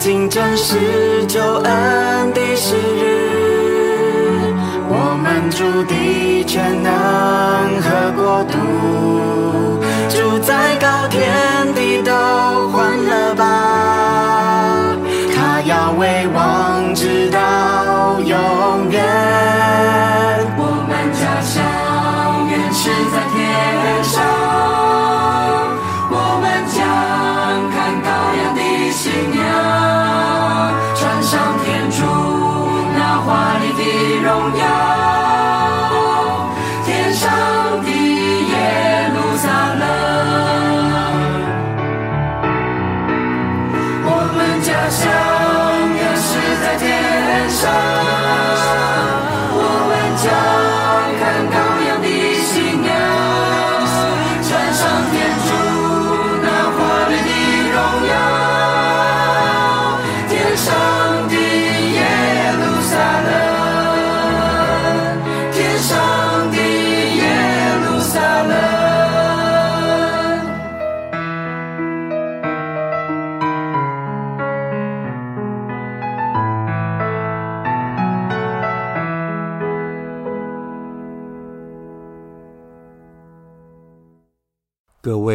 [0.00, 4.50] 如今正是救恩的时日，
[4.88, 6.90] 我们主的全能
[7.82, 8.56] 和国度，
[10.08, 11.30] 住在高天
[11.74, 12.10] 地都
[12.68, 14.96] 欢乐吧，
[15.36, 19.59] 他要为王直到永远。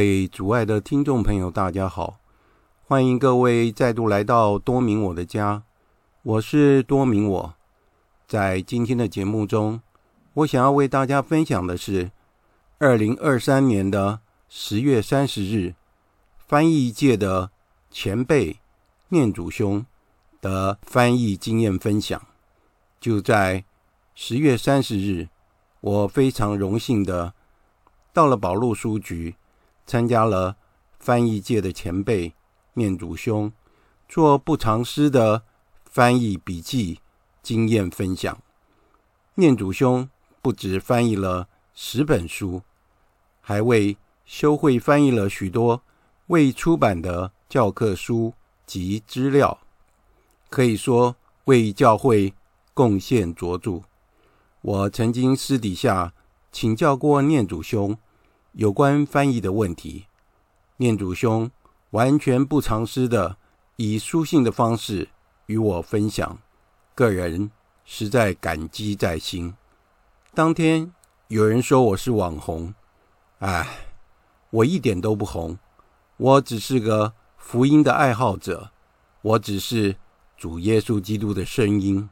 [0.05, 2.19] 位主爱的听众朋友，大家好！
[2.87, 5.63] 欢迎各位再度来到多明我的家，
[6.21, 7.55] 我是多明我。
[8.27, 9.81] 在今天的节目中，
[10.35, 12.11] 我想要为大家分享的是
[12.77, 15.73] 二零二三年的十月三十日，
[16.37, 17.49] 翻译界的
[17.89, 18.59] 前辈
[19.09, 19.83] 念祖兄
[20.39, 22.21] 的翻译经验分享。
[22.99, 23.65] 就在
[24.13, 25.29] 十月三十日，
[25.81, 27.33] 我非常荣幸的
[28.13, 29.33] 到了宝路书局。
[29.85, 30.57] 参加了
[30.99, 32.33] 翻译界的前辈
[32.73, 33.51] 念祖兄
[34.09, 35.43] 做不藏私的
[35.85, 36.99] 翻译笔记
[37.43, 38.37] 经验分享。
[39.35, 40.09] 念祖兄
[40.41, 42.61] 不止翻译了十本书，
[43.41, 45.81] 还为修会翻译了许多
[46.27, 48.33] 未出版的教科书
[48.65, 49.59] 及资料，
[50.49, 51.15] 可以说
[51.45, 52.33] 为教会
[52.73, 53.81] 贡献卓著。
[54.61, 56.13] 我曾经私底下
[56.51, 57.97] 请教过念祖兄。
[58.57, 60.05] 有关翻译的问题，
[60.77, 61.51] 念祖兄
[61.89, 63.35] 完全不藏私的
[63.75, 65.09] 以书信的方式
[65.47, 66.39] 与我分享，
[66.95, 67.51] 个人
[67.83, 69.53] 实在感激在心。
[70.33, 70.93] 当天
[71.27, 72.73] 有人说我是网红，
[73.39, 73.67] 哎，
[74.51, 75.59] 我一点都不红，
[76.15, 78.71] 我只是个福音的爱好者，
[79.21, 79.97] 我只是
[80.37, 82.09] 主耶稣基督的声音。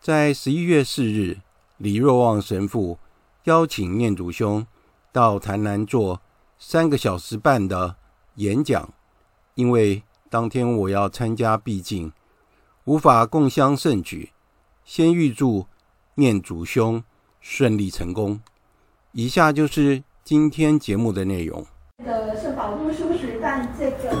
[0.00, 1.42] 在十一月四日，
[1.76, 2.98] 李若望神父
[3.44, 4.66] 邀请念祖兄。
[5.12, 6.20] 到台南做
[6.58, 7.96] 三个小时半的
[8.36, 8.88] 演讲，
[9.54, 12.10] 因为当天我要参加毕竟，
[12.84, 14.30] 无法共襄盛举。
[14.84, 15.66] 先预祝
[16.14, 17.04] 念祖兄
[17.40, 18.40] 顺利成功。
[19.12, 21.64] 以下就是今天节目的内容。
[22.04, 24.16] 的是宝路书局办这个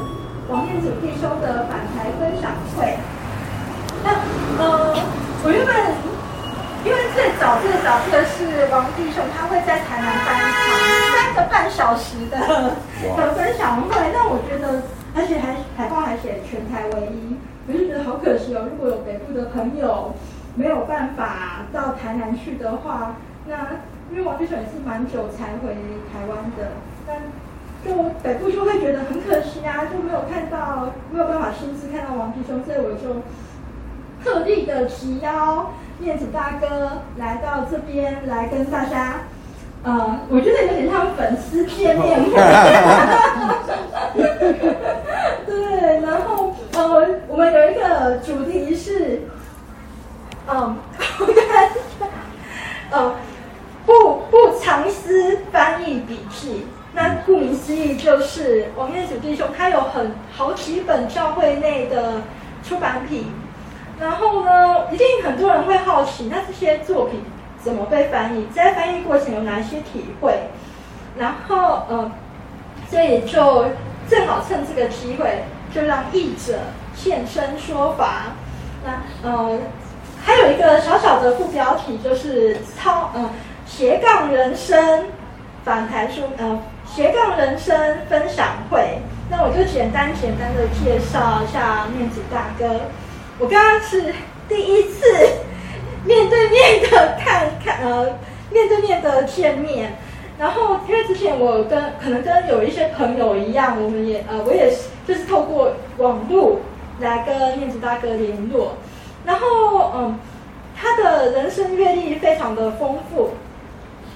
[0.48, 2.98] 王念祖弟兄的返台分享会。
[4.04, 4.10] 那
[4.58, 4.94] 呃，
[5.42, 6.21] 我原本
[6.84, 10.58] 因为最早最早这个是王弟兄，他会在台南办一场
[11.14, 12.38] 三个半小时的
[13.16, 13.94] 的分享会。
[14.12, 14.82] 那我觉得，
[15.14, 17.36] 而且还海报还写全台唯一，
[17.68, 18.66] 我就觉得好可惜哦。
[18.68, 20.12] 如果有北部的朋友
[20.56, 23.14] 没有办法到台南去的话，
[23.46, 23.78] 那
[24.10, 25.74] 因为王弟兄也是蛮久才回
[26.10, 26.74] 台湾的，
[27.06, 27.22] 但
[27.86, 33.22] 就北部就会觉得很可惜啊，就没有看到，没有办法亲自看到王弟兄，所以我就
[34.24, 39.22] 特地的提邀念祖大哥来到这边来跟大家，
[39.82, 42.30] 呃，我觉得有点像粉丝见面会，
[45.46, 49.22] 对，然后呃，我们有一个主题是，
[50.50, 50.76] 嗯，
[52.90, 53.14] 呃，
[53.86, 56.66] 不不藏私翻译笔记。
[56.94, 62.20] 那顾名思义，就是王念祖弟兄，他有很好几本教会内的
[62.62, 63.32] 出版品。
[64.00, 67.22] 然后呢，一定很多人会好奇，那这些作品
[67.62, 68.46] 怎么被翻译？
[68.54, 70.34] 在翻译过程有哪些体会？
[71.18, 72.10] 然后，呃，
[72.90, 73.66] 所以就
[74.08, 75.44] 正好趁这个机会，
[75.74, 76.58] 就让译者
[76.94, 78.32] 现身说法。
[78.84, 79.58] 那呃，
[80.24, 83.30] 还有一个小小的副标题，就是超呃
[83.66, 85.06] 斜杠人生
[85.64, 86.58] 访谈书呃。
[86.84, 87.74] 斜杠人生
[88.06, 88.98] 分享会，
[89.30, 92.82] 那我就简单简单的介绍一下面子大哥。
[93.42, 94.14] 我刚刚是
[94.48, 95.04] 第一次
[96.04, 98.16] 面对面的看看呃
[98.52, 99.94] 面对面的见面，
[100.38, 106.60] 然后因为之前我跟可能跟有一些朋友一样，我们也呃我也是就是透过网络
[107.00, 108.76] 来跟念子大哥联络，
[109.24, 110.20] 然后嗯
[110.76, 113.30] 他的人生阅历非常的丰富，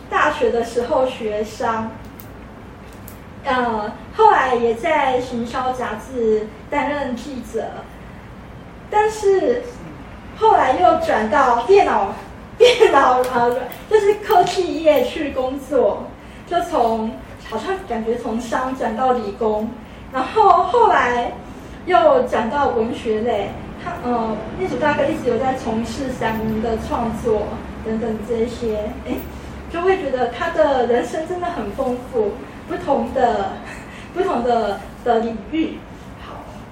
[0.08, 1.90] 大学的时候学商。
[3.44, 7.64] 呃，后来也在行销杂志担任记者，
[8.90, 9.62] 但是
[10.36, 12.14] 后来又转到电脑
[12.58, 13.60] 电脑呃，
[13.90, 16.04] 就是科技业去工作，
[16.46, 17.10] 就从
[17.50, 19.68] 好像感觉从商转到理工，
[20.12, 21.32] 然后后来
[21.84, 23.50] 又转到文学类。
[23.84, 27.42] 他呃，念祖大哥一直有在从事散文的创作
[27.84, 29.12] 等等这些，哎，
[29.70, 32.32] 就会觉得他的人生真的很丰富。
[32.68, 33.52] 不同的、
[34.12, 35.78] 不同的的领域，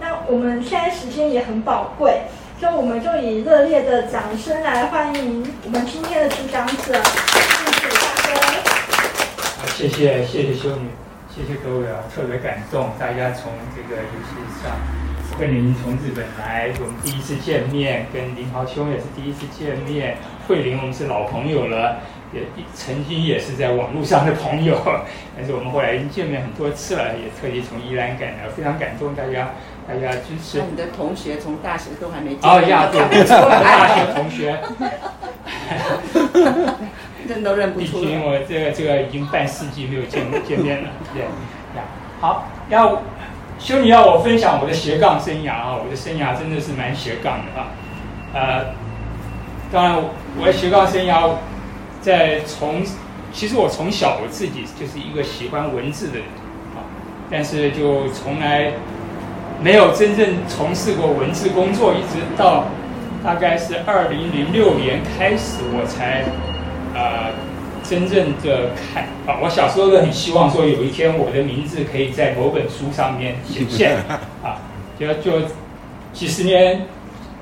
[0.06, 2.25] 那我们现在时间也很宝贵，
[2.61, 7.41] 所以我们就以热烈的掌声来欢迎我们今天的主讲者，谢
[7.81, 9.65] 谢大哥。
[9.75, 10.91] 谢谢谢谢修女，
[11.35, 14.77] 谢谢各位啊，特别感动，大家从这个游戏上
[15.41, 21.97] 跟您从日本来，我们第一次见面，跟林豪兄也是第一次见面，慧玲我们是老朋友了。
[22.35, 22.41] 也
[22.75, 24.77] 曾经也是在网络上的朋友，
[25.37, 29.53] 但是我们后来已经见面很多次了，也特地从宜兰赶来，非常感动大家，
[29.86, 30.62] 大家支持。
[30.70, 34.58] 你的同学从大学都还没见哦呀，对，大学同学，
[37.28, 38.02] 认都认不出来。
[38.02, 41.28] 毕竟我这个这个已经半世纪没有见见面了，对呀。
[42.20, 43.03] 好，要
[43.58, 47.69] 修女要我分享我的斜杠生涯啊，我的生涯真的是蛮斜杠的啊，
[48.32, 48.74] 呃，
[49.70, 49.96] 当然
[50.38, 51.31] 我的斜杠生涯。
[52.05, 52.82] 在从，
[53.32, 56.26] 其实我从小我自己就是一个喜欢文字的人
[56.76, 56.84] 啊，
[57.31, 58.72] 但是就从来
[59.63, 62.67] 没有真正从事过文字工作，一直到
[63.23, 66.25] 大概是二零零六年开始，我才
[66.94, 67.32] 呃
[67.82, 69.39] 真正的开啊。
[69.43, 73.96] 我小时候都很希望说有一天我的名字可以在某本书上面显现
[74.43, 74.61] 啊，
[74.99, 75.49] 就就
[76.13, 76.82] 几十年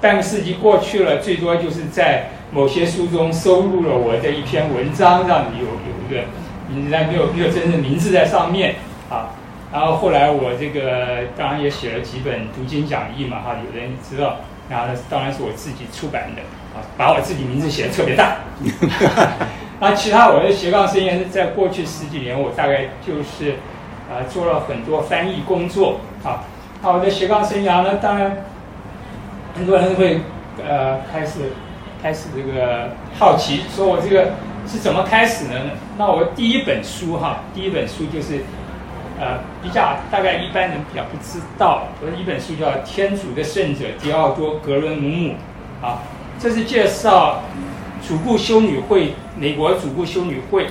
[0.01, 2.29] 半个世纪过去了，最多就是在。
[2.55, 6.29] 某些书中收录了我的一篇文章，让你有有一个
[6.69, 8.75] 名字，但没有没有真正名字在上面
[9.09, 9.31] 啊。
[9.73, 14.37] 然后后来我这个当然也写了几本读经讲义嘛，哈，有人知道。
[14.69, 16.43] 然后呢，当然是我自己出版的
[16.77, 18.37] 啊，把我自己名字写得特别大。
[19.81, 23.57] 那其他我的斜杠生涯，在过去十几年，我大概就是
[24.09, 26.45] 啊做了很多翻译工作啊。
[26.83, 28.45] 那我的斜杠生涯呢，当然
[29.55, 30.21] 很多人会
[30.67, 31.53] 呃开始。
[32.03, 34.33] 开始这个好奇，说我这个
[34.67, 35.71] 是怎么开始的呢？
[35.97, 38.41] 那我第一本书哈，第一本书就是，
[39.23, 45.35] 呃，比较大概一般人比较不知道，我一本书叫《天主的圣者迪奥多·格伦姆姆》，
[45.87, 46.03] 啊，
[46.41, 47.41] 这是介绍
[48.05, 50.67] 主顾修女会，美国主顾修女会，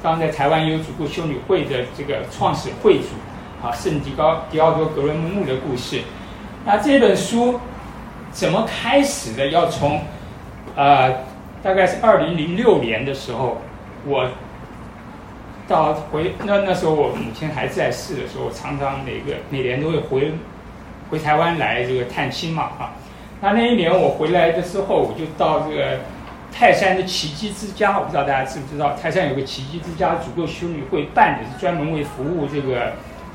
[0.00, 3.06] 当然在台湾也有主顾修女会的这个创始会主，
[3.66, 6.00] 啊，圣迪高迪奥多·格伦姆姆的故事。
[6.64, 7.58] 那这本书
[8.30, 9.48] 怎么开始的？
[9.48, 10.00] 要从
[10.76, 11.10] 呃，
[11.64, 13.60] 大概是二零零六年的时候，
[14.06, 14.28] 我
[15.68, 20.32] 到回那那时候我母亲还在世的时候，常常每个每年都会回
[21.10, 22.92] 回台湾来这个探亲嘛啊。
[23.42, 25.98] 那那一年我回来的时候，我就到这个
[26.50, 32.94] 泰山的奇迹之家，我不知道大家知不知道，泰山有个奇迹之家，足够修女会办的，是专门为服务这个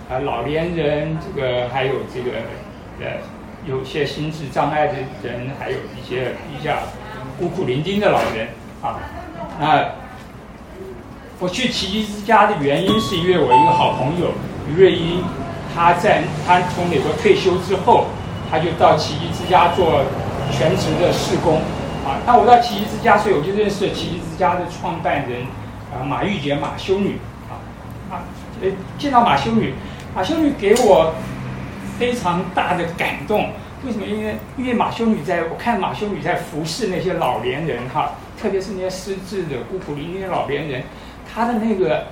[0.10, 2.32] 啊、老年人，这个还有这个
[3.00, 3.18] 呃
[3.66, 6.74] 有些心智障碍的人，还有一些比较
[7.40, 8.48] 孤苦伶仃的老人
[8.82, 9.00] 啊。
[9.60, 9.86] 那
[11.44, 14.32] 我去奇迹之家的原因，是因为我一个好朋友
[14.70, 15.22] 于瑞英，
[15.76, 18.08] 他在他从美国退休之后。
[18.50, 20.04] 他就到奇迹之家做
[20.52, 21.56] 全职的事工，
[22.06, 25.42] 啊，那我到奇迹之家，所以我就认识了奇迹之家的创办人，
[25.92, 27.18] 啊，马玉洁马修女，
[27.50, 27.58] 啊，
[28.12, 28.22] 啊，
[28.62, 28.70] 呃，
[29.00, 29.74] 见到马修女，
[30.14, 31.16] 马修女给我
[31.98, 33.50] 非常大的感动。
[33.84, 34.06] 为什么？
[34.06, 40.84] 因为因为马修女在，我看马修女在服侍那些老年人哈，特别是那些失智的孤苦伶仃的老年人，
[41.34, 42.06] 他的那个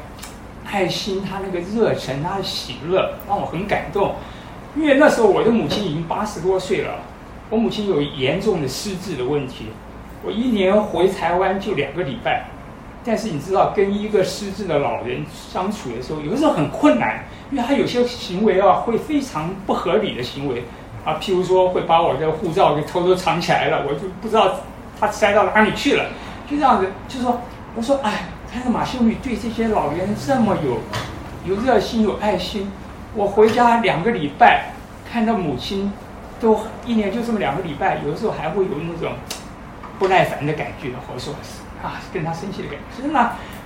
[0.66, 4.16] 爱心，他那个热忱，他的喜乐，让我很感动。
[4.76, 6.96] 因为那时候我的母亲已经八十多岁了，
[7.50, 9.68] 我母亲有严重的失智的问题，
[10.24, 12.46] 我一年回台湾就两个礼拜，
[13.04, 20.64] 但是你知道跟一个失智的老人相处的时候，有的时候很困难，因为他有些行为啊会非常不合理的行为。
[21.04, 24.54] 啊，譬如说会把我的护照给偷偷藏起来了，我就不知道
[25.00, 26.06] 他塞到哪里去了，
[26.48, 27.42] 就这样子，就说
[27.76, 30.80] 我说哎，看到马修女对这些老人这么有
[31.46, 32.70] 有热心有爱心。
[33.16, 34.74] 我回家两个礼拜，
[35.10, 35.90] 看到母亲，
[36.40, 39.14] 都一年就这么两个礼拜，有的时候还会有那种
[39.98, 41.34] 不耐烦的感觉，或者说
[41.82, 43.20] 啊跟他生气的感觉，真的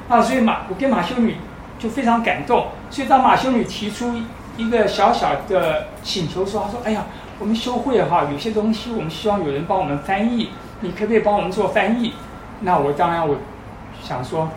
[0.08, 1.36] 啊，所以马我跟马修女
[1.80, 4.14] 就非常感动，所以当马修女提出
[4.56, 7.06] 一个小小的请求说，她说：“哎呀，
[7.40, 10.52] 我们修会哈，有些东西我们希望有人帮我们翻译，
[10.82, 12.14] 你可不可以帮我们做翻译？”
[12.62, 13.36] 那我当然我
[14.04, 14.48] 想说。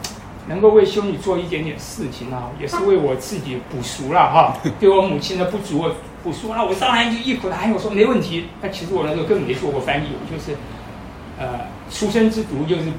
[0.49, 6.53] 能够为修女做一点点事情啊，也是为我自己补赎了哈， 对我母亲的不足我补赎。
[6.53, 8.49] 了我上来就一口答应，我说没问题。
[8.63, 10.57] 那其实我那时候根本没做过翻译，我就是，
[11.39, 12.91] 呃，书生之犊，就是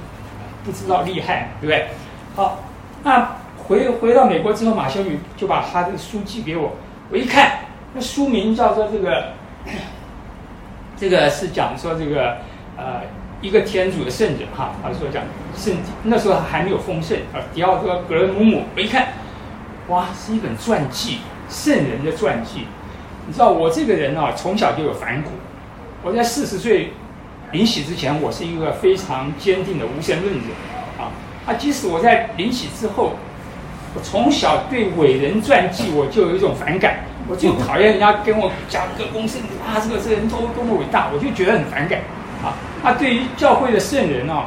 [0.64, 1.88] 不知道厉害，对不对？
[2.36, 2.60] 好，
[3.04, 6.74] 那回回到美国之后，马修女就把她的书寄给我，
[7.10, 7.62] 我一看，
[7.94, 9.34] 那书名叫做这个，
[10.96, 12.38] 这个是讲说这个，
[12.78, 13.02] 呃。
[13.42, 15.24] 一个天主的圣人哈，他说讲
[15.56, 17.40] 圣，那时候还没有封圣啊。
[17.54, 19.10] 迪奥多格伦姆姆，我一看，
[19.88, 21.20] 哇，是一本传记，
[21.50, 22.68] 圣人的传记。
[23.28, 25.30] 你知道我这个人啊，从小就有反骨。
[26.04, 26.92] 我在四十岁
[27.52, 30.48] 临死之前，我是一个非常坚定的无神论者
[30.98, 31.12] 啊。
[31.46, 33.14] 啊，即使我在临死之后，
[33.96, 42.02] 我从小对伟人传记我就有一种反感，我就讨厌人家跟我讲个功圣啊，这个这个人多多么伟大，我就觉得很反感。
[42.44, 44.46] 啊，那对于教会的圣人啊，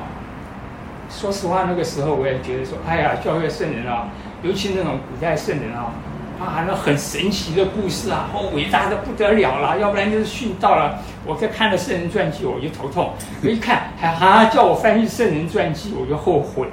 [1.11, 4.09] 说实话，那个时候我也觉得说，哎呀，教会的圣人啊，
[4.43, 5.93] 尤其那种古代圣人啊，
[6.41, 10.99] 啊，那很神奇的故事啊，哦，伟大的不得了了，要不然就是殉道了。
[11.27, 13.13] 我在看了圣人传记，我就头痛。
[13.43, 16.67] 我一看，还还叫我翻译圣人传记，我就后悔，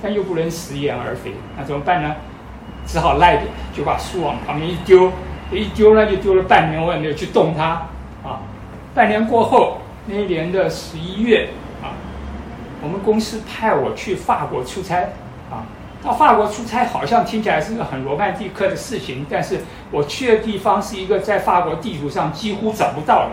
[0.00, 2.14] 但又不能食言而肥，那怎么办呢？
[2.86, 3.42] 只好赖着，
[3.76, 5.10] 就把书往旁边一丢，
[5.50, 7.82] 一丢呢就丢了半年，我也没有去动它。
[8.22, 8.40] 啊，
[8.94, 9.78] 半年过后。
[10.10, 11.50] 那一年的十一月
[11.80, 11.94] 啊，
[12.82, 15.10] 我们公司派我去法国出差
[15.50, 15.62] 啊。
[16.02, 23.30] 到法国出差好像听起来是个很罗曼蒂克的事情，但是我去的地方是一个在法国地图上几乎找不到的，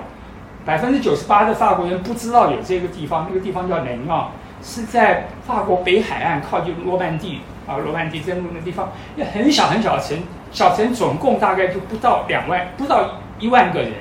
[0.66, 3.26] 百分之九十八的法国人不知道有这个地方。
[3.30, 4.32] 那个地方叫雷诺，
[4.62, 10.18] 是在法国北海岸靠近诺曼蒂啊，诺曼蒂登陆的地方，一个很小很小的城，
[10.52, 13.94] 小城总共大概就不到两万，不到一万个人。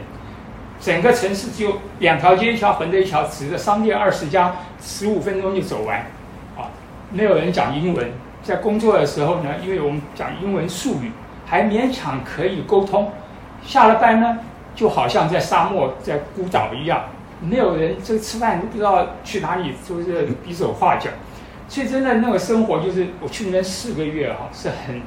[0.79, 5.99] 整个城市只有两条街，一条横的，一条直的，商店二十家，十五分钟就走完，
[6.57, 6.69] 啊，
[7.11, 8.11] 没有人讲英文。
[8.43, 11.11] 在工作的时候呢，因为我们讲英文术语，
[11.47, 13.11] 还勉强可以沟通。
[13.65, 14.39] 下了班呢，
[14.75, 17.07] 就好像在沙漠，在孤岛一样，
[17.41, 21.11] 没有人，这吃饭都不知道去哪里，就是比手画脚。
[21.69, 25.01] 所以真的那个生活，就是我去那边四个月啊，是很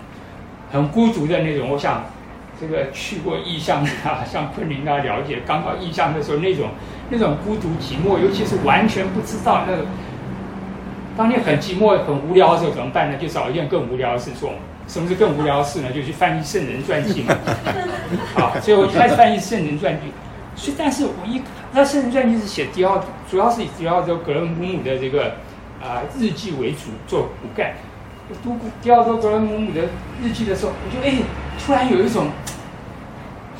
[0.72, 1.70] 很孤独的那种。
[1.70, 2.04] 我想。
[2.60, 6.70] 这个去过异乡啊，像昆凌啊，了解刚到异乡的时候那种
[7.10, 9.86] 那种孤独寂寞，尤其是完全不知道那个，
[11.16, 13.18] 当你很寂寞很无聊的时候怎么办呢？
[13.18, 14.54] 就找一件更无聊的事做。
[14.88, 15.92] 什么是更无聊的事呢？
[15.92, 17.36] 就去翻译圣人传记嘛。
[18.34, 20.12] 好，所以我就开始翻译圣人传记。
[20.56, 25.36] 所以，但是我一那圣人传记是写迪奥，主要是以迪奥多格伦姆姆的这个
[25.80, 27.74] 啊、日记为主做骨干。
[28.29, 29.81] 我读迪奥多格伦姆姆的
[30.21, 31.24] 日记的时候，我就哎，
[31.59, 32.27] 突然有一种。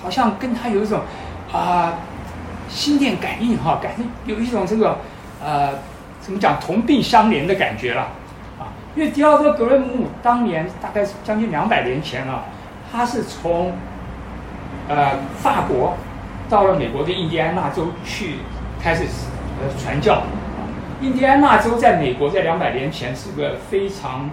[0.02, 1.02] 好像跟他有一种
[1.52, 1.94] 啊、
[2.70, 4.98] 心电感应哈，感觉有一种这个
[5.44, 5.72] 呃
[6.22, 8.04] 怎么讲同病相怜的感觉了
[8.58, 8.72] 啊。
[8.96, 12.46] 因为迪奥多格伦姆姆当年大概是将近两百年前啊，
[12.90, 13.74] 他是从
[14.88, 15.98] 呃法国
[16.50, 18.36] 到了美国的印第安纳州去
[18.82, 19.04] 开始
[19.62, 20.22] 呃传教。
[21.02, 24.30] 印第安纳州在美国在两百年前是个非常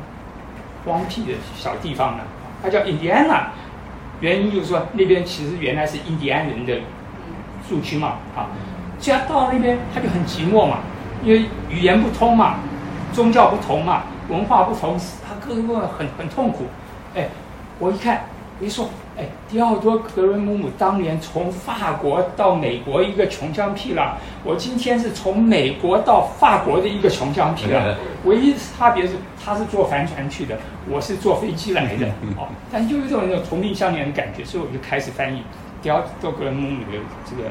[0.87, 2.23] 荒僻的小地方呢，
[2.63, 3.49] 它叫印第安纳，
[4.21, 6.79] 原因就是说那边其实原来是印第安人的
[7.69, 8.47] 住区嘛，啊，
[8.99, 10.79] 既然到了那边他就很寂寞嘛，
[11.25, 12.61] 因为语言不通嘛，
[13.13, 16.67] 宗教不同嘛，文化不同，他各个很很痛苦。
[17.15, 17.29] 哎，
[17.81, 18.25] 我一看，
[18.61, 18.89] 一说。
[19.19, 24.11] 哎，迪奥多·格伦姆姆当年从法国到美国一个穷乡僻壤，
[24.45, 27.95] 我今天是从美国到法国的一个穷乡僻壤，
[28.27, 30.59] 唯一差别是他是坐帆船去的，
[30.91, 32.07] 我是坐飞机来的，
[32.37, 35.43] 哦，但就有这种那种同病相怜的感觉，所以我就开始翻译
[35.81, 37.49] 迪奥多·格伦姆姆的这个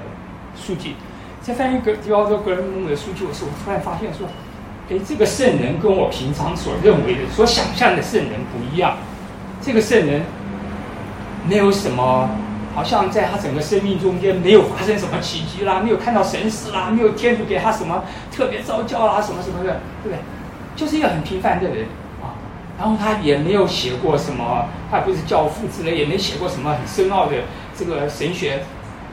[0.55, 0.93] 书籍，
[1.41, 4.27] 在翻译格狄奥多·格伦姆姆的书籍的时候，我突然发现说，
[4.91, 8.95] 哎，这个圣人跟我平常所认为的、所想象的圣人不一样，
[9.59, 10.21] 这个圣人。
[11.47, 12.29] 没有什么，
[12.73, 20.17] 好像在他整个生命中间没有发生什么奇迹啦，没有看到神事啦，没有天主给他什么特别召叫啦，什么什么的，对不对？
[20.75, 21.85] 就是一个很平凡的人
[22.21, 22.35] 啊。
[22.77, 27.35] 然后他也没有写过什么，他也不是教父之类，也没写过什么很深奥的
[27.77, 28.63] 这个神学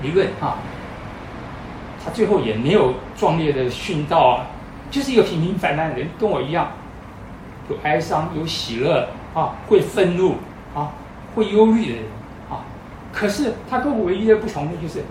[0.02, 0.58] 理论啊。
[2.04, 4.40] 他最后也没有壮烈的殉道，
[4.90, 6.72] 就是一个平平凡凡的人，跟我一样，
[7.70, 10.34] 有哀伤，有喜乐啊，会愤怒
[10.74, 10.90] 啊，
[11.36, 12.02] 会忧郁的人。
[13.12, 15.04] 可是他跟我唯一的不同的就是，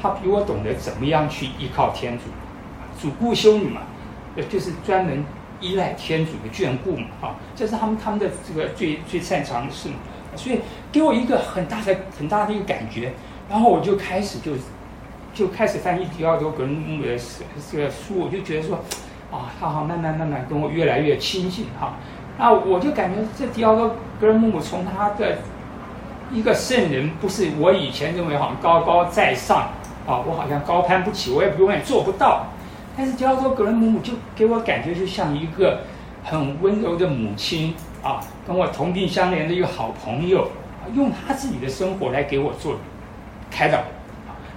[0.00, 2.24] 他比我懂得怎么样去依靠天主，
[2.96, 3.80] 主顾修女嘛，
[4.36, 5.24] 呃，就是专门
[5.60, 9.96] 依赖天主的眷顾嘛，啊，这是他们他们的这个最最擅长的事嘛，
[10.36, 10.60] 所以
[10.92, 13.12] 给我一个很大的很大的一个感觉，
[13.50, 14.52] 然后我就开始就
[15.34, 17.18] 就开始翻译迪奥多格伦姆的
[17.68, 18.76] 这个书，我就觉得说，
[19.32, 21.96] 啊，他好慢慢慢慢跟我越来越亲近哈，
[22.38, 25.38] 那我就感觉这迪奥多格伦姆姆从他的。
[26.32, 29.70] 一个圣人不是我以前认为好像高高在上
[30.06, 32.46] 啊，我好像高攀不起，我也永远做不到。
[32.96, 35.80] 但是迪奥多格伦姆姆就给我感觉就像一个
[36.22, 40.48] 很温柔的母亲啊，跟我同病相怜的一个好朋友，
[40.94, 42.76] 用他自己的生活来给我做
[43.50, 43.78] 开导。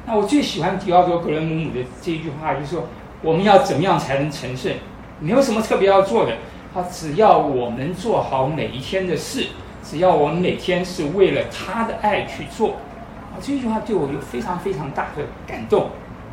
[0.06, 2.88] 那我最喜欢迪奥多格伦姆姆的这一句话，就是说
[3.22, 4.72] 我们要怎么样才能成圣？
[5.20, 6.34] 没有什么特别要做的，
[6.74, 9.48] 他只要我们做好每一天的事。
[9.84, 12.70] 只要我们每天是为了他的爱去做，
[13.32, 15.90] 啊，这句话对我有非常非常大的感动，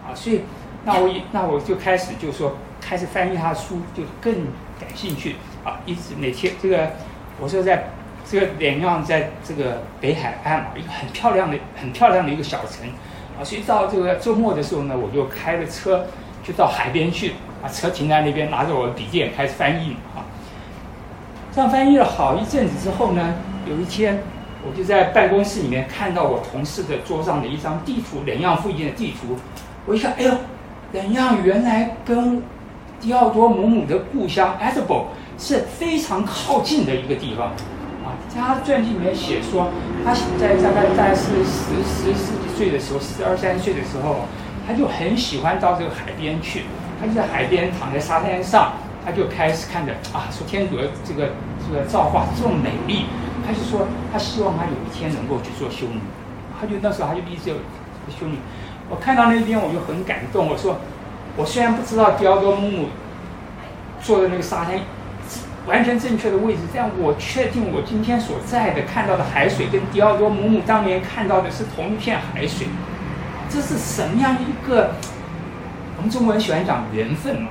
[0.07, 0.43] 啊，所以
[0.85, 4.33] 那我那我就开始就说开始翻译他的书，就更
[4.79, 5.35] 感兴趣，
[5.65, 6.93] 啊，一直每天这个
[7.41, 7.91] 我说在
[8.25, 12.89] 这个点样在这个北海岸嘛，一个很漂亮的很漂亮的一个小城，
[13.37, 16.07] 啊，所以到这个周末的时候呢，我就开了车
[16.45, 20.23] 就到海边去，把车停在那边，拿着我的笔电开始翻译，啊。
[21.53, 23.35] 这样翻译了好一阵子之后呢，
[23.69, 24.23] 有一天
[24.65, 29.37] 我就在办公室里面看到我同事的桌上的一张地图，冷样附近的地图。
[29.85, 30.33] 我一看，哎呦，
[30.93, 32.43] 冷样原来跟
[33.01, 35.09] 迪奥多姆姆的故乡埃德堡
[35.39, 37.49] 是非常靠近的一个地方。
[38.05, 39.71] 啊，在他传记里面写说，
[40.05, 44.21] 他在大概大概是十十十几岁的时候，十二三岁的时候，
[44.69, 46.63] 他就很喜欢到这个海边去，
[47.01, 48.75] 他就在海边躺在沙滩上。
[49.05, 51.31] 他就开始看着啊，说天主的这个
[51.67, 53.07] 这个造化这么美丽，
[53.47, 56.01] 他就说他希望他有一天能够去做修女，
[56.61, 57.57] 他就那时候他就一直有
[58.09, 58.39] 修女。
[58.89, 60.79] 我看到那边我就很感动，我说
[61.37, 62.89] 我虽然不知道迪奥多姆姆
[64.03, 64.81] 坐的那个沙滩
[65.67, 72.67] 完全正确的位置，但我确定我今天所在的看到的海水跟迪奥多姆姆当年看到的是同一片海水，
[73.49, 74.91] 这是什么样一个？
[75.97, 77.49] 我们中国人喜欢讲缘分嘛。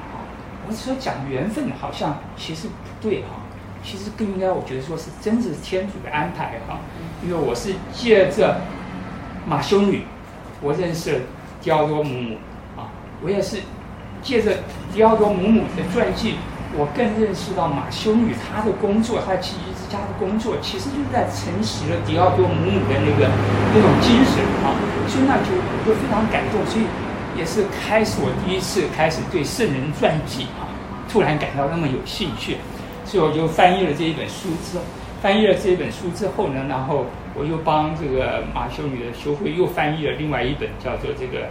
[0.75, 3.41] 说讲缘分好像其实不对哈，
[3.83, 6.79] 其实更应该我觉得说是真是天主的安排哈，
[7.23, 8.61] 因为我是借着
[9.47, 10.03] 马修女，
[10.61, 11.19] 我认识了
[11.61, 12.37] 迪奥多姆姆
[12.77, 12.91] 啊，
[13.23, 13.57] 我也是
[14.21, 14.57] 借着
[14.93, 16.35] 迪奥多姆姆的传记，
[16.77, 23.29] 我更认识到马修女她的工作，她奇迹之家的工作，其实就是在承袭了迪奥多姆姆的那个
[23.73, 24.75] 那种精神啊，
[25.07, 26.85] 所以那就我就非常感动，所以。
[27.37, 30.47] 也是开始我第一次开始对圣人传记，
[31.09, 32.57] 突然感到那么有兴趣，
[33.03, 34.83] 所以我就翻译了这一本书之后，
[35.21, 41.39] 翻译了这一本书之后呢，然后我又帮这个马修女的修会又翻译了另外一本叫做这个《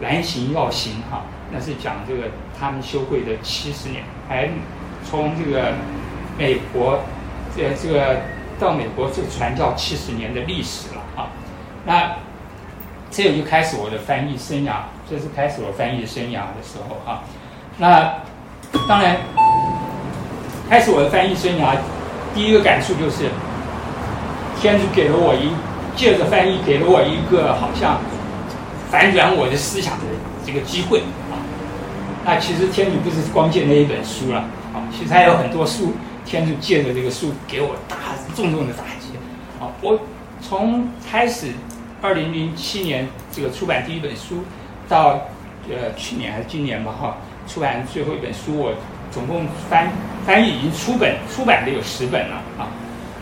[0.00, 4.48] 兰行要行》哈，那是讲这个他们修会的七十年，还
[5.04, 5.74] 从这个
[6.38, 7.00] 美国
[7.56, 8.20] 这这个
[8.60, 11.28] 到美国这传教七十年的历史了啊，
[11.84, 12.12] 那。
[13.14, 17.22] 这就开始我的翻译生涯，这是开始我翻译生涯的时候哈。
[17.76, 18.10] 那
[18.88, 19.16] 当然，
[20.68, 21.76] 开始我的翻译生涯，
[22.34, 23.30] 第一个感触就是，
[24.60, 25.50] 天主给了我一，
[25.96, 28.00] 借着翻译给了我一个好像
[28.90, 30.04] 反转我的思想的
[30.44, 31.38] 这个机会啊。
[32.24, 34.38] 那其实天主不是光借那一本书了，
[34.74, 37.96] 啊，其实还有很多书，天主借着这个书给我大
[38.34, 39.16] 重重的打击。
[39.60, 39.98] 啊，我
[40.40, 41.52] 从开始
[42.00, 44.44] 二零零七年这个出版第一本书，
[44.88, 45.20] 到
[45.68, 48.74] 呃去年还是今年吧，哈，出版最后一本书，我
[49.10, 49.90] 总共翻
[50.24, 52.68] 翻译已经出本出版的有十本了，啊。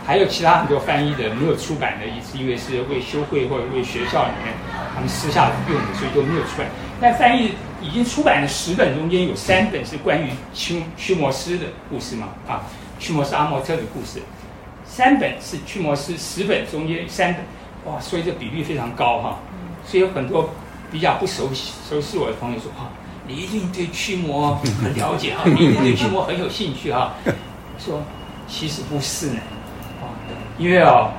[0.03, 4.51] 还有其他很多翻译的没有出版的，也是因为是为修会或者为学校里面
[4.95, 6.67] 他们私下用的，所以都没有出版。
[6.99, 12.29] 但翻译已经出版的十本中间有三本是关于驱驱魔师的故事嘛？
[12.47, 12.63] 啊，
[12.99, 14.19] 驱魔师阿莫特的故事，
[14.85, 19.39] 三本是驱魔师，十本中间三本，哇，所以这比例非常高哈。
[19.85, 20.49] 所以有很多
[20.91, 22.89] 比较不熟悉熟悉我的朋友说哈，
[23.31, 27.13] 你一定对驱魔很了解哈， 你一定对驱魔很有兴趣哈。
[27.79, 28.03] 说
[28.47, 29.39] 其实不是呢。
[30.57, 31.11] 因为啊、哦，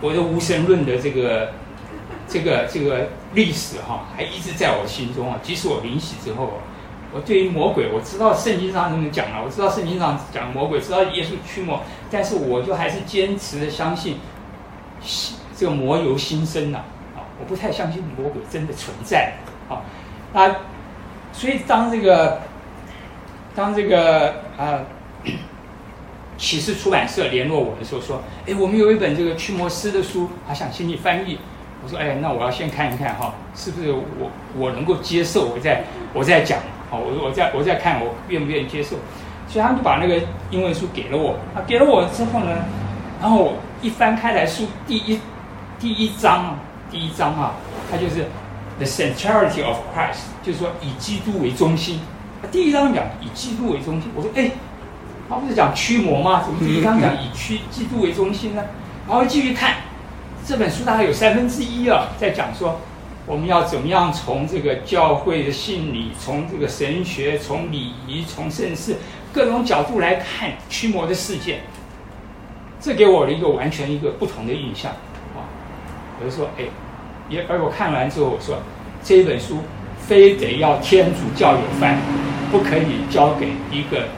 [0.00, 1.52] 我的无神论的这个、
[2.28, 5.40] 这个、这个历史哈、哦，还一直在我心中啊。
[5.42, 6.52] 即使我临洗之后，
[7.12, 14.18] 我对于魔鬼，我知道圣经上怎么讲了，我知道圣经上讲魔鬼，知道耶稣驱魔，但是我就还是坚持的相信，
[15.56, 16.78] 这个魔由心生呐
[17.16, 19.32] 啊，我不太相信魔鬼真的存在
[19.68, 19.82] 啊。
[20.32, 20.54] 那
[21.32, 22.40] 所以当这个，
[23.54, 24.80] 当这个啊。
[26.38, 31.38] 启示出版社联络我的时候说：“哎，我们有一本这个驱魔师的书，还想请你翻译。”
[31.84, 35.44] 我说：“哎，那我要先看一看哈，是不是我我能够接受？
[35.50, 36.58] 我再我再讲。
[36.90, 38.96] 好，我说我再我再看我愿不愿意接受。”
[39.46, 41.34] 所以他们就把那个英文书给了我。
[41.54, 42.56] 啊，给了我之后呢，
[43.20, 45.20] 然后我一翻开来书第一
[45.78, 46.58] 第一章
[46.90, 47.54] 第一章啊，
[47.88, 48.26] 它就是
[48.78, 52.00] The Centrality of Christ，就是说以基督为中心。
[52.50, 54.50] 第一章讲以基督为中心，我说：“哎。”
[55.28, 56.42] 他不是讲驱魔吗？
[56.44, 58.62] 怎么第一章讲以驱基督为中心呢？
[59.08, 59.76] 然后继续看
[60.44, 62.78] 这本书，大概有三分之一啊，在讲说
[63.24, 68.96] 我们要怎么样从这个教会的信理、从这个神学、从礼仪、从圣事
[69.32, 71.60] 各种角度来看驱魔的事件。
[72.78, 74.92] 这给我了一个完全一个不同的印象
[75.34, 75.48] 啊！
[76.20, 76.64] 我就说，哎，
[77.48, 78.58] 而我看完之后，我说
[79.02, 79.58] 这本书
[79.98, 81.98] 非得要天主教有翻，
[82.50, 84.08] 不可以交给一个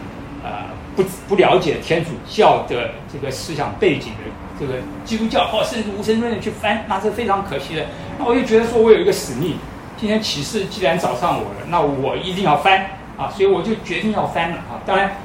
[0.42, 0.72] 呃。
[0.96, 4.74] 不不了解天主教的这个思想背景的这个
[5.04, 7.84] 基督教或甚至无神论的去翻，那是非常可惜的。
[8.16, 9.56] 那我就觉得说，我有一个使命，
[9.96, 12.86] 今天启示既然找上我了，那我一定要翻
[13.18, 13.28] 啊！
[13.28, 14.78] 所以我就决定要翻了啊！
[14.86, 15.16] 当然，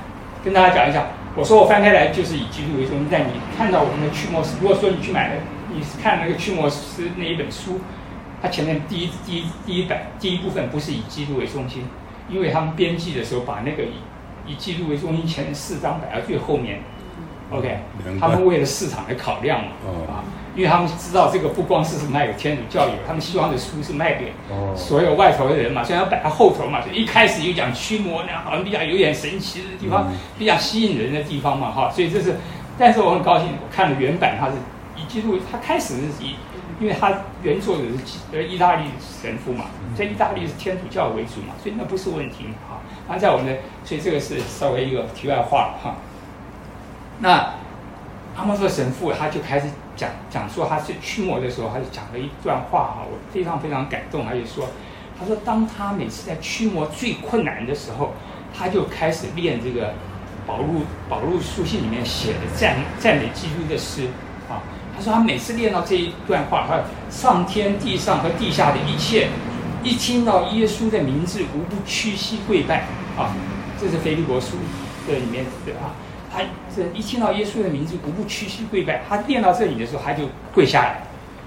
[0.43, 3.07] 跟大家讲一讲，我说我翻开来就是以基督为中心。
[3.11, 5.41] 但你看到我们的驱魔师，如果说你去买了，
[5.79, 7.79] 你看那个驱魔师那一本书，
[8.41, 11.85] 它前面第一第一第一版第一部分不是以基督为中心，
[12.29, 13.93] 因为他们编辑的时候把那个以。
[14.47, 16.79] 以基督为中心，前四章摆到最后面
[17.51, 17.77] ，OK，
[18.19, 19.67] 他们为了市场的考量嘛，
[20.09, 24.33] 啊，因为他们知道这个不光是是卖给天主教友，他们希望的书是卖给
[24.75, 32.35] 所有外头的人嘛，所以要摆到后头嘛，所以一开始就讲驱魔，那好像比较有点神奇的地方，比较吸引人的地方嘛，哈，所以这是，
[32.75, 34.53] 但是我很高兴，我看了原版，它是
[35.09, 36.35] 以基督，他开始是以，
[36.79, 38.85] 因为他原作者是呃意大利
[39.21, 42.81] 神父嘛，在意大利是天主教为主嘛，所以那不是问题嘛，哈。
[43.07, 45.95] 那在我们的，所以这个是稍微一个题外话哈。
[47.19, 47.53] 那
[48.37, 54.23] 阿莫特神父他就开始讲讲说，他是驱魔的时候，他就讲了一段话哈，我非常非常感动。
[54.25, 54.67] 他就说，
[55.19, 58.13] 他说当他每次在驱魔最困难的时候，
[58.55, 59.93] 他就开始练这个
[60.45, 64.07] 保禄保禄书信里面写的赞赞美基督的诗
[64.47, 64.61] 啊。
[65.01, 69.29] 说他每次练到这一段话，他上天地上和地下的一切。
[69.81, 72.85] 一听到耶稣的名字，无不屈膝跪拜
[73.17, 73.33] 啊！
[73.79, 74.57] 这是腓立比书
[75.07, 75.95] 的里面的啊。
[76.29, 76.41] 他
[76.75, 79.01] 这一听到耶稣的名字，无不屈膝跪拜。
[79.07, 81.03] 他念到这里的时候，他就跪下来。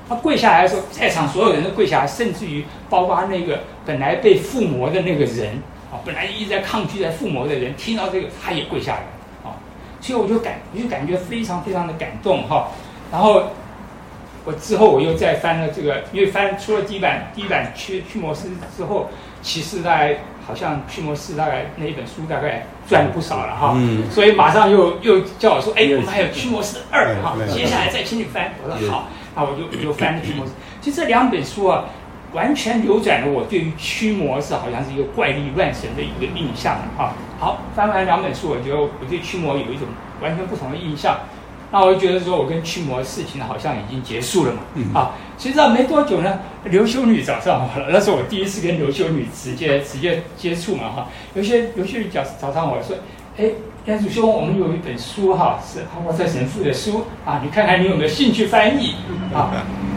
[0.08, 5.62] 他跪下来的时候，在场所有人都跪下来，甚至于包括那个本来被附魔的那个人
[5.92, 9.00] 啊，本来一直在抗拒在附魔的人，听到这个他也跪下来
[9.44, 9.60] 啊。
[10.00, 12.68] 所以我就感，我就感觉非常非常的感动哈。
[13.12, 13.44] 然后。
[14.44, 19.08] 我之后我又再翻了这个，因为翻出了第一版第一版驱驱魔师之后，
[19.40, 28.50] 其实大概好像驱魔师大概那一本书大概赚了不少了哈，嗯，所以马上又又叫我说，哎，我们还有驱魔师二哈，接下来再请你翻。
[28.64, 30.50] 我说好，那我就我就翻了驱魔师。
[30.80, 31.84] 其实这两本书啊，
[32.32, 37.14] 完全扭转了我对于驱魔是好像是一个怪力乱神的一个印象啊。
[37.38, 39.86] 好，翻完两本书，我觉得我对驱魔有一种
[40.20, 41.20] 完全不同的印象。
[41.72, 44.60] 那我就觉得说，我跟驱魔的事情好像已经结束了嘛。
[44.92, 47.88] 啊，谁知道没多久呢，刘修女找上我了。
[47.90, 50.90] 那是我第一次跟刘修女直接直接接触嘛。
[50.90, 52.94] 哈，有些刘修女找找上我说，
[53.38, 53.50] 哎，
[53.86, 58.96] 天主兄，我们有一本书哈，是阿莫特神父的书啊，你看看你有没有兴趣翻译
[59.32, 59.48] 啊？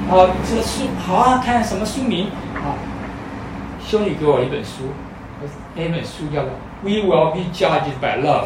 [0.10, 2.80] 啊，这个书好啊，看看什么书名啊？
[3.86, 4.94] 修女给我一本书，
[5.76, 6.52] 那本书叫做
[6.84, 8.46] 《We Will Be Judged by Love》。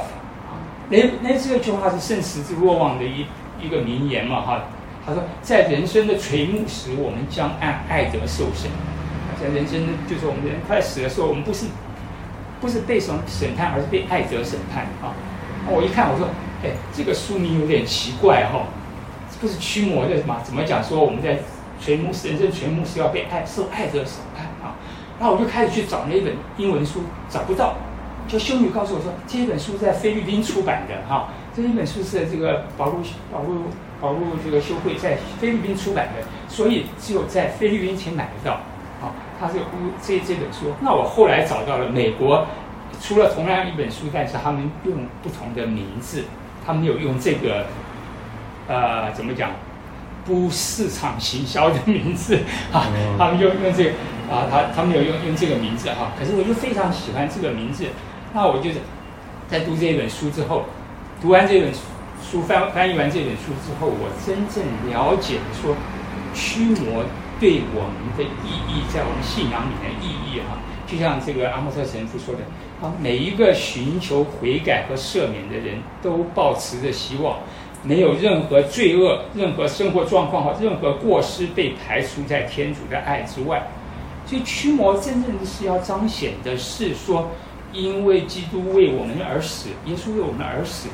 [0.89, 3.25] 那那这句话是圣十字若望的一
[3.61, 4.63] 一个名言嘛哈。
[5.05, 8.69] 他说，在人生的垂暮时，我们将按爱德受审。
[9.41, 11.65] 在人生就是我们人快死的时候，我们不是
[12.59, 15.15] 不是被审审判，而是被爱者审判啊。
[15.67, 16.27] 我一看，我说，
[16.63, 18.65] 哎，这个书名有点奇怪哈，
[19.39, 20.41] 不是驱魔的吗？
[20.43, 21.39] 怎么讲说我们在
[21.79, 24.75] 垂暮时，人生垂暮时要被爱受爱者审判啊？
[25.17, 27.75] 然后我就开始去找那本英文书，找不到。
[28.29, 32.99] 就修女告诉我说，这一本书在菲律宾出版的哈，这一本书是这个保路
[33.31, 33.63] 保路
[33.99, 38.61] 保路这个修会在菲律宾出版的，所以只有在菲律宾才买得到。
[39.01, 39.53] 啊，它是
[40.01, 40.73] 这这本书。
[40.81, 42.45] 那我后来找到了美国，
[43.01, 46.25] 出了同样一本书，但是他们用不同的名字，
[46.63, 47.65] 他们有用这个，
[48.67, 49.51] 呃，怎么讲，
[50.23, 52.39] 不市场行销的名字
[52.71, 52.87] 啊，
[53.17, 53.89] 他们用用这个
[54.29, 56.11] 啊，他他们有用用这个名字哈。
[56.19, 57.85] 可是我就非常喜欢这个名字。
[58.33, 58.77] 那我就是
[59.47, 60.65] 在读这一本书之后，
[61.19, 61.73] 读完这本
[62.21, 65.75] 书翻翻译完这本书之后，我真正了解了说
[66.33, 67.03] 驱魔
[67.39, 70.59] 对我们的意义，在我们信仰里面的意义哈。
[70.85, 72.41] 就像这个阿莫特神父说的
[72.81, 77.39] 啊，每一个寻求悔改和赦免的人都抱持着希望，
[77.83, 83.67] 没有任何罪恶、任何生活状况和任何过失被排除在天主的爱之外。
[84.25, 87.31] 所以驱魔真正的是要彰显的是说。
[87.71, 90.89] 因为基督为我们而死，耶稣为我们而死，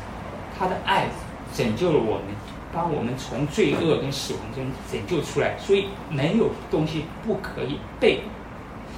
[0.58, 1.08] 他的爱
[1.54, 2.26] 拯救了我们，
[2.74, 5.56] 把我们从罪恶跟死亡中拯救出来。
[5.58, 8.22] 所以没有东西不可以被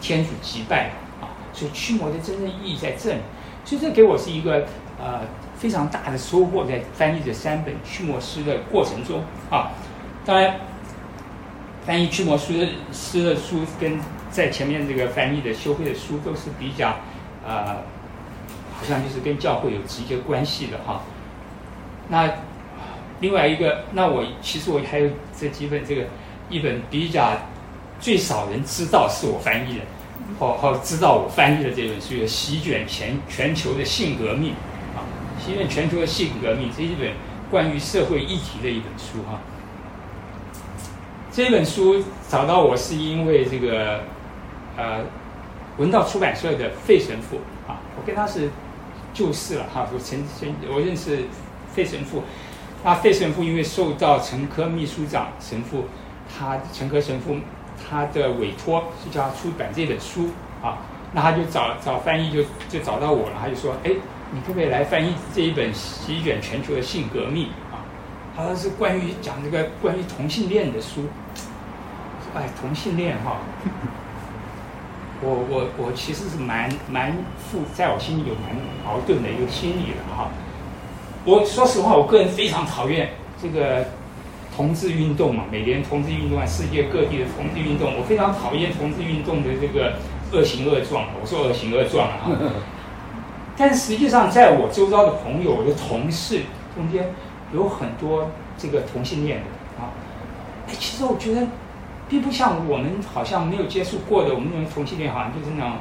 [0.01, 1.29] 天主击败啊！
[1.53, 3.19] 所以驱魔的真正意义在这里。
[3.63, 4.65] 所以这给我是一个
[4.99, 5.21] 呃
[5.55, 9.69] 非常大的收获，在翻译这三本驱魔诗的过程中啊。
[10.25, 10.55] 当然，
[11.85, 13.99] 翻译驱魔诗的诗的书跟
[14.31, 16.95] 在前面这个翻译的修会的书都是比较。
[17.47, 17.77] 呃，
[18.77, 21.01] 好像就是跟教会有直接关系的哈。
[22.09, 22.29] 那
[23.21, 26.07] 另外一个，那我其实我还有这几本这个
[26.49, 27.31] 一本比较
[28.01, 29.85] 最少人知道是我翻译的，
[30.37, 34.51] 好好知道我翻译的这本书《席卷全全球的性革命》
[34.97, 35.07] 啊，
[35.45, 37.13] 《席卷全球的性革命》这一本
[37.49, 39.39] 关于社会议题的一本书哈。
[41.31, 44.01] 这本书找到我是因为这个
[44.75, 45.05] 呃。
[45.77, 47.37] 文道出版社的费神父
[47.67, 48.49] 啊，我跟他是
[49.13, 51.25] 旧识了哈，我曾曾我认识
[51.73, 52.23] 费神父，
[52.83, 55.85] 那费神父因为受到陈科秘书长神父，
[56.27, 57.35] 他陈科神父
[57.89, 60.29] 他的委托，是叫他出版这本书
[60.63, 60.79] 啊，
[61.13, 63.91] 那他就找找翻译就就找到我了，他就说，哎，
[64.31, 67.85] 你可不可以来翻译这一本席卷全球的性革命啊？
[68.35, 71.05] 他说是关于讲这个关于同性恋的书，
[72.35, 73.37] 哎，同性恋哈。
[75.19, 78.53] 我我我其实是蛮蛮负，在我心里有蛮
[78.85, 80.29] 矛盾的一个心理的哈。
[81.25, 83.09] 我说实话，我个人非常讨厌
[83.41, 83.85] 这个
[84.55, 89.95] 同志运动嘛，每年同志运动啊，世界各地的同志运动，我非常讨厌同志运动的这个
[90.31, 91.05] 恶行恶状。
[91.19, 92.29] 我说恶行恶状啊，
[93.57, 96.43] 但实际上，在我周遭的朋友、我的同事
[96.75, 97.11] 中间，
[97.53, 99.89] 有很多这个同性恋的啊。
[100.67, 101.47] 哎，其实我觉得。
[102.09, 105.71] 并不像我们好像没有接触过的，我们认为同性恋好像就是那种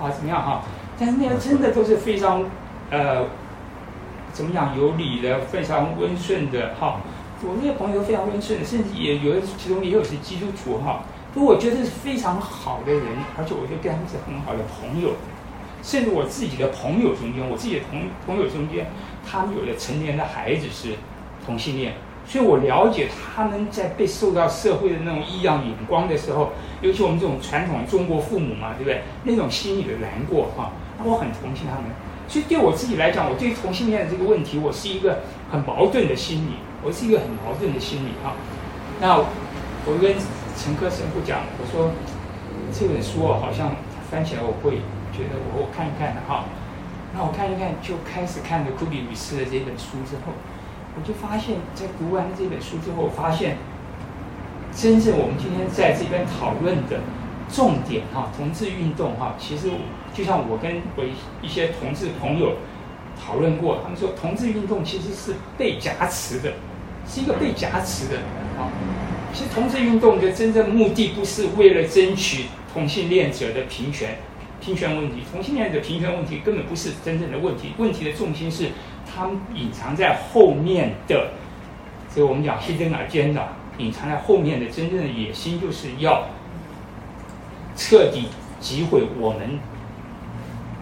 [0.00, 0.62] 啊怎么样哈？
[0.98, 2.44] 但是那个真的都是非常
[2.90, 3.26] 呃
[4.32, 7.00] 怎么样有理的，非常温顺的哈。
[7.42, 11.04] 我那些朋友非常温顺的，甚至也有的其中也有是基督徒哈。
[11.34, 13.04] 所以我觉得是非常好的人，
[13.36, 15.10] 而且我觉得跟他们是很好的朋友。
[15.80, 18.86] 甚至我自己的朋友中间，我自己的同朋友中间，
[19.24, 20.94] 他们有的成年的孩子是
[21.46, 21.92] 同性恋。
[22.28, 26.50] 所以我了解他们在被受到社会的那种异样眼光的时候，
[26.82, 29.00] 尤其我们这种传统中国父母嘛，对不对？
[29.24, 31.84] 那种心里的难过哈，那我很同情他们。
[32.28, 38.36] 所以对我自己来讲，我对同性恋的这个问题，我是一个很矛盾的心理，我是一个很矛盾的心理哈。
[39.00, 40.12] 那我跟
[40.54, 41.92] 陈科神父讲，我说
[42.70, 43.72] 这本书哦，好像
[44.10, 44.84] 翻起来我会
[45.16, 46.44] 觉得我我看一看的哈。
[47.16, 50.36] 那我看一看，就开始看了库比吕斯的这本书之后。
[50.98, 53.56] 我就发现，在读完这本书之后，我发现
[54.74, 56.98] 真正我们今天在这边讨论的
[57.48, 59.70] 重点哈，同志运动哈，其实
[60.12, 61.04] 就像我跟我
[61.40, 62.56] 一些同志朋友
[63.16, 66.54] 讨论过，他们说同志运动其实是被挟持的，
[67.06, 68.16] 是一个被挟持的
[68.58, 68.66] 啊。
[69.32, 74.18] 其实同志运动的真正目的不是为了争取同性恋者的平权，
[74.60, 78.70] 平权问题，同性恋者平权问题根本不是真正的问题，问题的重心是。
[79.18, 81.32] 他们隐藏在后面的，
[82.08, 83.42] 所以我们讲 hidden agenda，
[83.78, 86.26] 隐藏在后面的真正的野心，就是要
[87.74, 88.28] 彻底
[88.60, 89.58] 击毁我们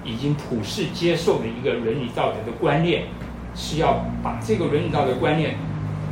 [0.05, 3.05] 已经普世接受的一个伦理道德的观念，
[3.55, 5.57] 是要把这个伦理道德观念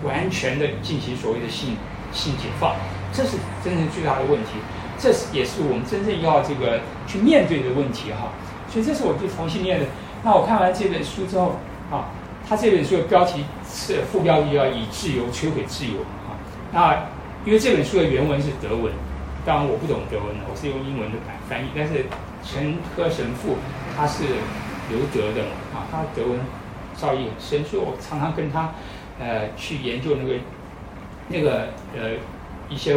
[0.03, 1.77] 完全的进行所谓的性
[2.11, 2.75] 性解放，
[3.13, 4.53] 这是真正最大的问题，
[4.99, 8.33] 这是也是我们真正要这个去面对的问题哈。
[8.71, 9.87] 所以这是我对同性恋的。
[10.25, 11.57] 那我看完这本书之后
[11.91, 12.11] 啊，
[12.49, 16.39] 他这本书的标题是副标题叫“以自由摧毁自由”啊。
[16.73, 17.07] 那
[17.45, 18.93] 因为这本书的原文是德文，
[19.45, 22.07] 当然我不懂德文，我是用英文的版翻译，但是
[22.43, 23.57] 陈科神父。
[23.97, 24.25] 他是
[24.91, 26.41] 留德的嘛，啊，他德文
[26.97, 28.75] 造诣很深，所以我常常跟他，
[29.21, 30.35] 呃，去研究那个，
[31.29, 32.11] 那个呃
[32.69, 32.97] 一些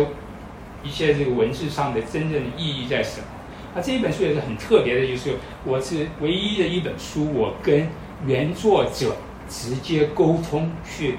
[0.81, 3.27] 一些这个文字上的真正的意义在什么。
[3.75, 7.87] 那这一本书也是很特别的，就是我是唯一的一本书，我跟
[8.25, 9.15] 原作者
[9.49, 11.17] 直接沟通，去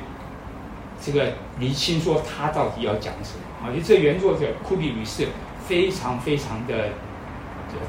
[1.00, 3.44] 这个厘清说他到底要讲什么。
[3.62, 5.26] 啊，就这原作者库比女士
[5.66, 6.90] 非常非常的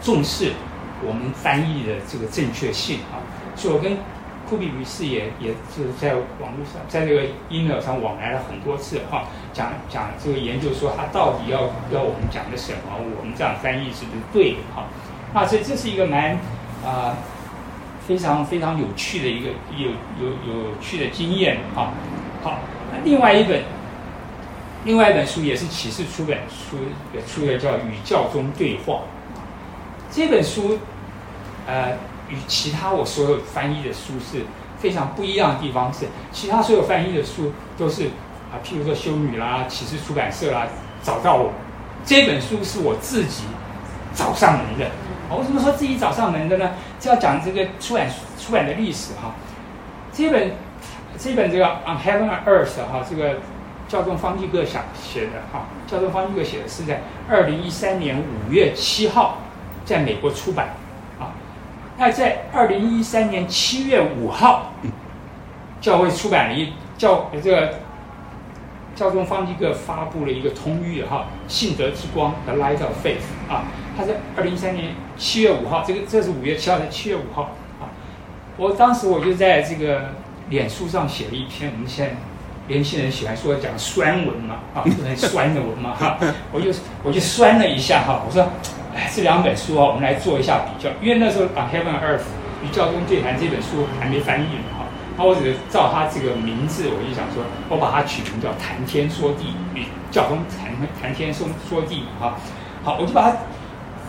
[0.01, 0.53] 重视。
[1.01, 3.23] 我们翻译的这个正确性啊，
[3.55, 3.97] 所以我跟
[4.49, 11.61] 库比女士也也就是在网络上，在这个 email 上往来了很多次哈，讲讲这个研究说他到底要
[11.93, 14.87] 要我们讲的什么，我们这样翻译是不是对的哈？
[15.33, 16.37] 那所以这是一个蛮
[16.83, 17.15] 啊
[18.09, 21.93] 非常非常有趣的一个有有有趣的经验哈。
[22.41, 22.57] 好，
[22.91, 23.61] 那另外一本
[24.83, 26.77] 另外一本书也是启示出版书
[27.27, 28.93] 出的叫《与教宗对话》。
[30.09, 30.79] 这本书，
[31.67, 31.91] 呃，
[32.29, 34.43] 与其他我所有翻译的书是
[34.79, 38.05] 非常不一样的地方是，其他所有翻译的书都是
[38.51, 40.65] 啊，譬如说修女啦、启示出版社啦
[41.03, 41.53] 找到我，
[42.03, 43.43] 这本书是我自己
[44.15, 44.89] 找上门的。
[45.29, 46.71] 我为什么说自己找上门的呢？
[46.99, 49.35] 就要讲这个出版出版的历史哈。
[50.11, 50.51] 这本
[51.17, 53.37] 这本这个《On Heaven and Earth》哈，这个
[53.87, 59.37] 教宗方济各想写的哈，教宗方济各写的是在二零一三年五月七号。
[59.85, 60.67] 在美国出版，
[61.19, 61.33] 啊，
[61.97, 64.71] 那在二零一三年七月五号，
[65.81, 67.73] 教会出版了一教这个
[68.99, 73.63] 教宗方济各发布了一个通谕哈，信德之光的 Light of Faith 啊，
[73.97, 77.87] 他在二零一三年七月五号，这个这是五月七号的七月五号啊，
[78.57, 80.09] 我当时我就在这个
[80.49, 82.15] 脸书上写了一篇，我们现在
[82.67, 86.17] 年轻人喜欢说讲酸文嘛，啊，很酸的文嘛哈，
[86.51, 86.69] 我就
[87.01, 88.45] 我就酸了一下哈，我说。
[88.93, 90.89] 哎，这两本书啊，我们来做一下比较。
[90.99, 92.21] 因为那时候《On Heaven and Earth》
[92.65, 94.78] 与教宗对谈这本书还没翻译呢，
[95.19, 102.35] 那我只是照他这个名字，我就想说，我把它取名叫《谈天说地与教宗谈谈天说说地》哈。
[102.85, 103.37] 好，我就把它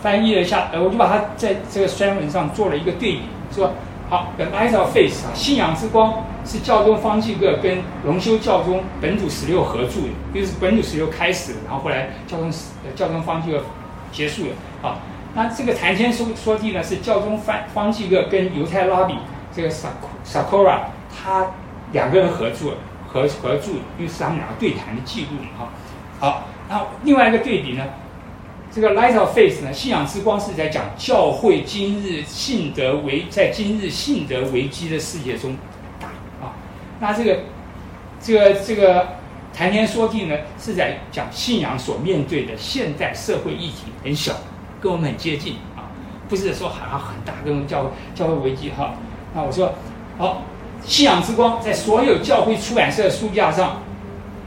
[0.01, 3.73] 翻译了一下，呃，我就把它在这个宣文上做了一个对比，说
[4.09, 12.49] 好，《The Light of Faith》啊，信仰之光是教宗方济各跟荣休教宗本笃十六合著的，就是本笃十六开始，然后后来教宗
[12.95, 13.61] 教宗方济各
[14.13, 14.89] 结束了。
[14.89, 14.99] 啊，
[15.35, 19.15] 那这个谈天说说地呢，是教宗方方济各跟犹太拉比
[19.53, 19.89] 这个萨
[20.23, 20.79] 萨库拉
[21.11, 21.47] 他
[21.91, 22.73] 两个人合作
[23.07, 25.49] 合合著，因为是他们两个对谈的记录嘛。
[25.59, 25.69] 哈，
[26.19, 27.83] 好，然后另外一个对比呢，
[28.71, 35.55] 这个 Light of Faith 呢，信仰之光是在讲教会今日信德危在今日信德危机的世界中
[35.99, 36.07] 打
[36.45, 36.53] 啊，
[36.99, 37.39] 那这个
[38.21, 39.07] 这个这个
[39.53, 44.33] 谈天说地呢，是在讲信仰所面对的现代社会议题很小。
[44.81, 45.85] 跟我们很接近啊，
[46.27, 48.95] 不是说好像很大，跟我们教教会危机哈。
[49.31, 49.75] 那我说，
[50.17, 50.41] 好，
[50.85, 53.81] 信仰之光在所有教会出版社书架上，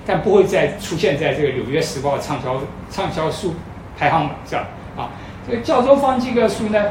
[0.07, 3.55] 但不会再出现在这个《纽约时报》畅销畅销书
[3.99, 4.61] 排行榜上
[4.97, 5.11] 啊。
[5.49, 6.85] 这个教宗方济各书呢，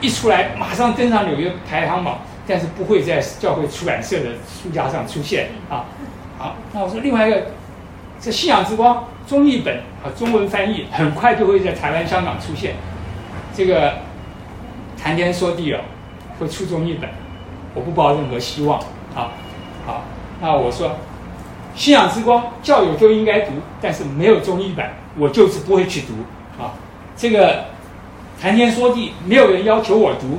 [0.00, 5.84] 一出来马上登上纽约排行榜，但是不会在教会出版社的书架上出现啊。
[6.38, 7.46] 好，那我说另外一个。
[8.22, 12.74] 这《信仰之光》中译本啊，中文翻译很快就会在台湾、香港出现。
[13.54, 13.94] 这个
[15.02, 15.80] 谈天说地哦，
[16.38, 17.08] 会出中译本，
[17.74, 18.78] 我不抱任何希望
[19.14, 19.32] 啊。
[19.86, 20.04] 好，
[20.40, 20.88] 那我说
[21.74, 24.86] 《信仰之光》教友就应该读，但是没有中译本，
[25.18, 26.14] 我就是不会去读
[26.62, 26.72] 啊。
[27.16, 27.64] 这个
[28.40, 30.38] 谈天说地，没有人要求我读，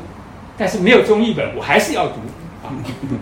[0.57, 2.19] 但是没有中译本，我还是要读
[2.63, 2.69] 啊。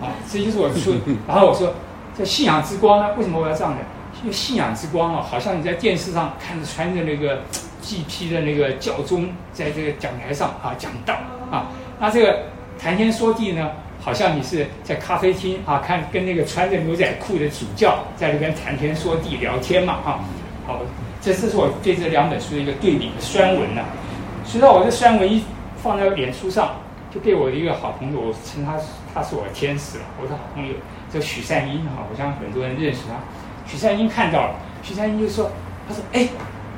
[0.02, 0.94] 好，这就是我说。
[1.28, 1.74] 然后我说，
[2.18, 3.80] 这《信仰之光》呢，为什么我要这样呢？
[4.22, 7.40] 因为信仰之光啊，好像你在电视上看着穿着那个
[7.82, 11.14] 祭披的那个教宗在这个讲台上啊讲道
[11.50, 11.68] 啊，
[12.02, 12.40] 那这个
[12.78, 20.20] 谈天说地呢，好像你是在咖啡厅啊看跟那个穿着牛仔裤的主教在那边谈天说地聊天嘛啊，
[20.66, 20.82] 好，
[21.22, 23.88] 这这是我对这两本书的一个对比的酸文呐、啊。
[24.46, 25.44] 随着我这酸文一
[25.84, 26.76] 放在脸书上，
[27.14, 28.78] 就被我的一个好朋友，我称他
[29.14, 30.74] 他是我的天使了，我的好朋友
[31.14, 33.16] 叫许善英哈，我相信很多人认识他。
[33.70, 35.52] 许善英看到了，许善英就说
[35.88, 36.28] ：“他说，哎，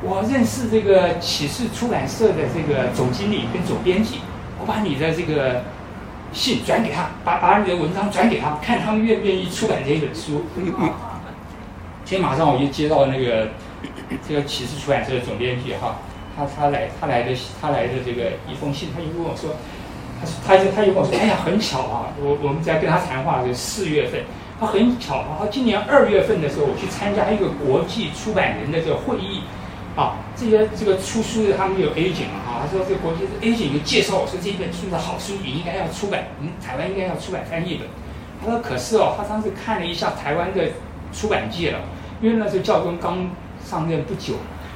[0.04, 4.20] 我认识这个启示出版社的这个总经理跟总编辑，
[4.60, 5.64] 我把你的这个
[6.32, 10.44] 信转给他，把把你的文章转给他，看他们愿不愿意出版这一本书。
[12.04, 13.50] 今天马上我就接到那个
[14.28, 15.96] 这个启示出版社的总编辑哈，
[16.36, 19.56] 他他来他来的他来的这个一封信，他就跟我说，
[20.20, 24.22] 他说他就他就跟我说，哎呀，很巧啊，我我们在跟他谈话是四月份。
[24.60, 29.42] 他很巧啊，他今年二月份的时候，我去参加一个国际出版人的这个会议，
[29.96, 37.88] 啊，这些这个出书的他们有 A 紧啊，他说这国际的 agent 就介绍我说这一本书的好书，你应该要出版，嗯台湾应该要出版翻译本。
[38.43, 40.70] 他说可是哦，他当时看了一下台湾的
[41.12, 41.80] 出版界了，
[42.22, 43.28] 因为那时候教宗刚
[43.66, 44.36] 上任不久，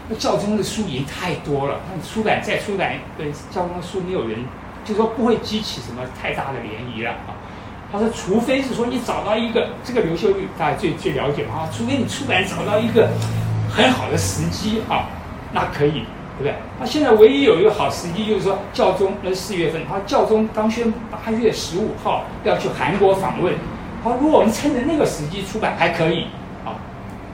[0.10, 4.44] 那教宗的书已经太多了，那出版再出版对教宗的书没有人，
[4.84, 7.38] 就说不会激起什么太大的涟漪了啊。
[7.92, 13.08] 他说：“除非是说你找到一个这个刘秀玉，大家最最了解嘛啊，除非你出版找到一个
[13.70, 15.08] 很好的时机啊，
[15.54, 16.04] 那可以，
[16.38, 16.56] 对不对？
[16.80, 23.54] 那现在唯一有一个好时机，就是说教宗那四月份，他教宗刚宣八月十五号要去韩国访问，
[24.04, 26.26] 好，如果我们趁着那个时机出版还可以
[26.66, 26.76] 啊，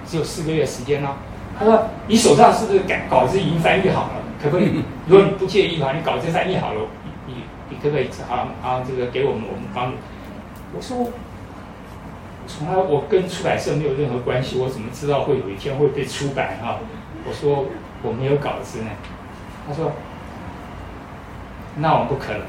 [0.05, 1.09] 只有四个月时间呢。
[1.57, 4.11] 他说你手上是不是改稿子已经翻译好了？
[4.41, 4.83] 可不可以？
[5.07, 6.81] 如果你不介意的话，你稿子翻译好了，
[7.27, 7.33] 你
[7.69, 9.93] 你可不可以啊啊这个给我们我们帮。”
[10.73, 11.09] 我说，
[12.47, 16.79] 从来我跟出版社没有任何关系，我怎么知道会有一天会被出版啊？
[17.27, 17.65] 我说
[18.03, 18.89] 我没有稿子呢。
[19.67, 19.91] 他说，
[21.77, 22.41] 那我们不可能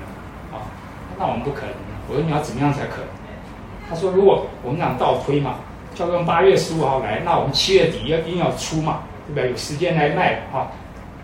[0.53, 0.67] 啊，
[1.19, 1.75] 那我们不可能。
[2.09, 3.07] 我说你要怎么样才可能？
[3.89, 5.57] 他说如果我们俩倒推嘛，
[5.95, 9.51] 叫做八月十五号来，那我们七月底要一定要出嘛，对不对？
[9.51, 10.73] 有时间来卖啊，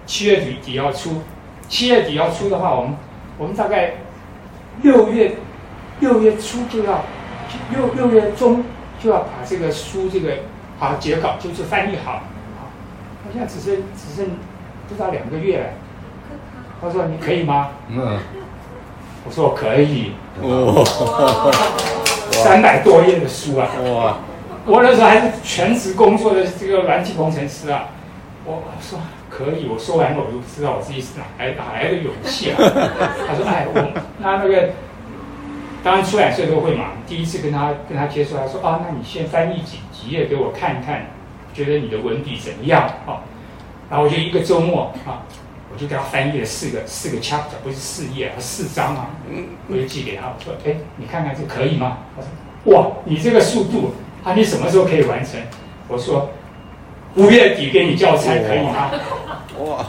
[0.06, 1.22] 七月底底要出，
[1.68, 2.96] 七月底要出的话，我们
[3.38, 3.94] 我们大概
[4.82, 5.36] 六月。
[6.00, 7.02] 六月初就要，
[7.72, 8.62] 六六月中
[9.02, 10.32] 就要把这个书这个
[10.78, 12.22] 啊截稿，就是翻译好，
[13.28, 14.26] 啊，好像只剩只剩
[14.88, 15.66] 不到两个月了。
[16.80, 17.70] 他说你可以吗？
[17.88, 18.18] 嗯，
[19.24, 20.12] 我说我可以。
[20.40, 20.84] 哇，
[22.30, 23.68] 三百多页的书啊！
[23.82, 24.16] 哇，
[24.64, 27.88] 我那时候还是全职工作的这个软体工程师啊。
[28.44, 28.98] 我我说
[29.28, 32.56] 可以，我说完了我就知道我自己是哪来哪来的勇气啊。
[33.28, 34.70] 他说哎，我那那个。
[35.80, 36.86] 当然，出版社都会嘛。
[37.06, 41.06] 第一次跟他跟他接触，他说：“啊，那你先翻译几几页给我看看，
[41.64, 43.20] 觉得你的文笔怎么样？”啊，
[43.90, 45.26] 然后我就一个周末啊，
[45.72, 49.10] 我就给他翻译了四个四个 chapter，不是四页啊，四章啊。
[49.28, 52.28] 嗯，我就寄给他，我说：“哎，你看看这可以吗？”他说
[52.72, 53.92] ：“哇，你这个速度，
[54.24, 55.40] 啊，你什么时候可以完成？”
[55.88, 56.30] 我说
[57.16, 58.90] ：“五月底给你教材可以吗？”
[59.64, 59.86] 哇，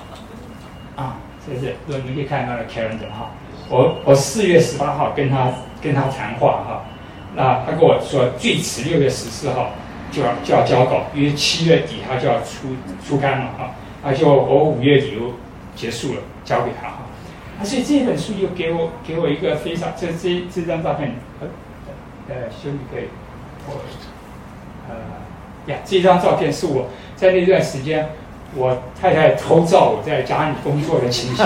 [0.95, 3.30] 啊，这是，所以你可以看到的 calendar 哈。
[3.70, 5.51] 我我四月十八号跟他
[5.82, 6.86] 跟他谈话哈，
[7.36, 9.70] 那他跟我说最迟六月十四号
[10.12, 13.72] 就要就要交稿，因为七月底他就要出出刊了哈，
[14.03, 15.34] 而且我我五月底又
[15.76, 17.03] 结束了，交给他哈，
[17.60, 21.47] 啊，所以这本书又给我给我一个非常这这这张照片，呃
[22.30, 23.05] 呃兄弟可以，
[23.68, 23.82] 我
[24.89, 24.95] 呃
[25.68, 28.10] 呀这张照片是我在那段时间。
[28.55, 31.45] 我太太偷照我在家里工作的情形，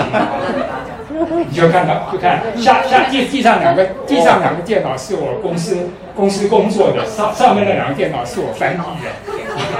[1.48, 9.10] 你就看到，就看下下地地上两个地上两个电脑是我公司公司工作的，上上面那两个电脑是我翻译的。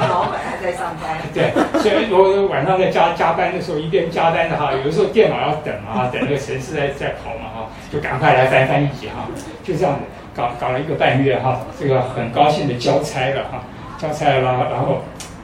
[0.08, 1.18] 老板还在上班。
[1.34, 9.26] 对，所以我晚上在加加班的时候，一边加班的哈，有的时候电脑要等啊，等那个程式在在跑嘛哈，就赶快来翻翻译哈，
[9.64, 10.00] 就这样子
[10.36, 13.64] 搞搞了一个半月哈，这个很高兴的交差了哈，
[13.98, 15.02] 交差了，然后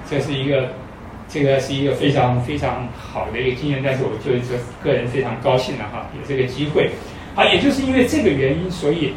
[0.09, 0.68] 这是一个。
[1.33, 6.91] 这个是一个非常非常好的一个经验，但是我就是说个人非常高兴的哈，有这个机会，
[7.37, 9.14] 啊，也就是因为这个原因，所以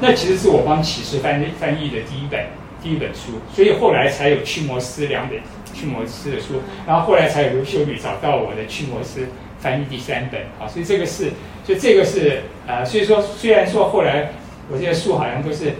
[0.00, 2.44] 那其实是我帮启示翻译翻译的第一本
[2.82, 5.38] 第一本书，所以后来才有驱魔师两本
[5.72, 9.28] 驱魔师的书，然后后来才有刘秀吕找到我的驱魔师
[9.58, 11.32] 翻译第三本啊，所以这个是
[11.66, 14.32] 就这个是呃，所以说虽然说后来
[14.70, 15.72] 我这些书好像都是。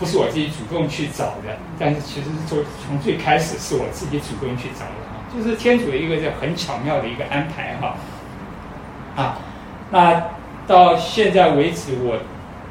[0.00, 4.99] 不是我自己主动去找的，但是其实是从从最开始是我自己主动去找的，
[5.34, 7.96] 就是天主的一个这很巧妙的一个安排哈。
[9.16, 9.38] 啊，
[9.90, 10.22] 那
[10.66, 12.18] 到现在为止，我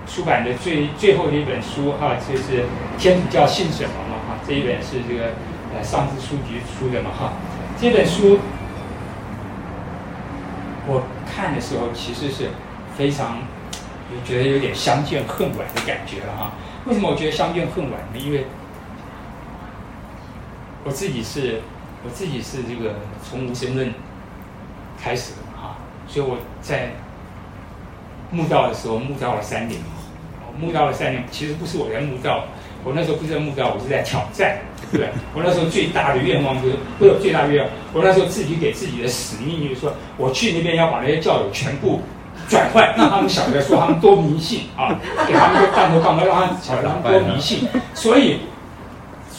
[0.07, 2.61] 出版的最最后的一本书哈，就是
[2.97, 5.33] 《天主教信什么》嘛哈，这一本是这个
[5.75, 7.33] 呃上智书局出的嘛哈。
[7.79, 8.39] 这本书
[10.87, 12.49] 我看的时候，其实是
[12.97, 13.37] 非常
[14.09, 16.51] 就觉得有点相见恨晚的感觉了哈。
[16.85, 18.17] 为什么我觉得相见恨晚呢？
[18.17, 18.45] 因为
[20.83, 21.61] 我自己是，
[22.03, 23.93] 我自己是这个从无神论
[25.01, 25.75] 开始的嘛哈，
[26.07, 26.91] 所以我在
[28.31, 29.79] 慕道的时候慕道了三年，
[30.59, 32.45] 慕道了三年，其实不是我在慕道，
[32.83, 34.59] 我那时候不是在慕道，我是在挑战，
[34.91, 35.09] 对？
[35.35, 42.01] 我那时候最大的愿望就是，不是最大的愿望，我那时候自己给自己的使命就是说，我去那边要把那些教友全部
[42.47, 44.95] 转换，让他们晓得说他们多迷信啊，
[45.27, 47.67] 给他们一个弹头杠，让他们晓得他们多迷信。
[47.93, 48.39] 所以，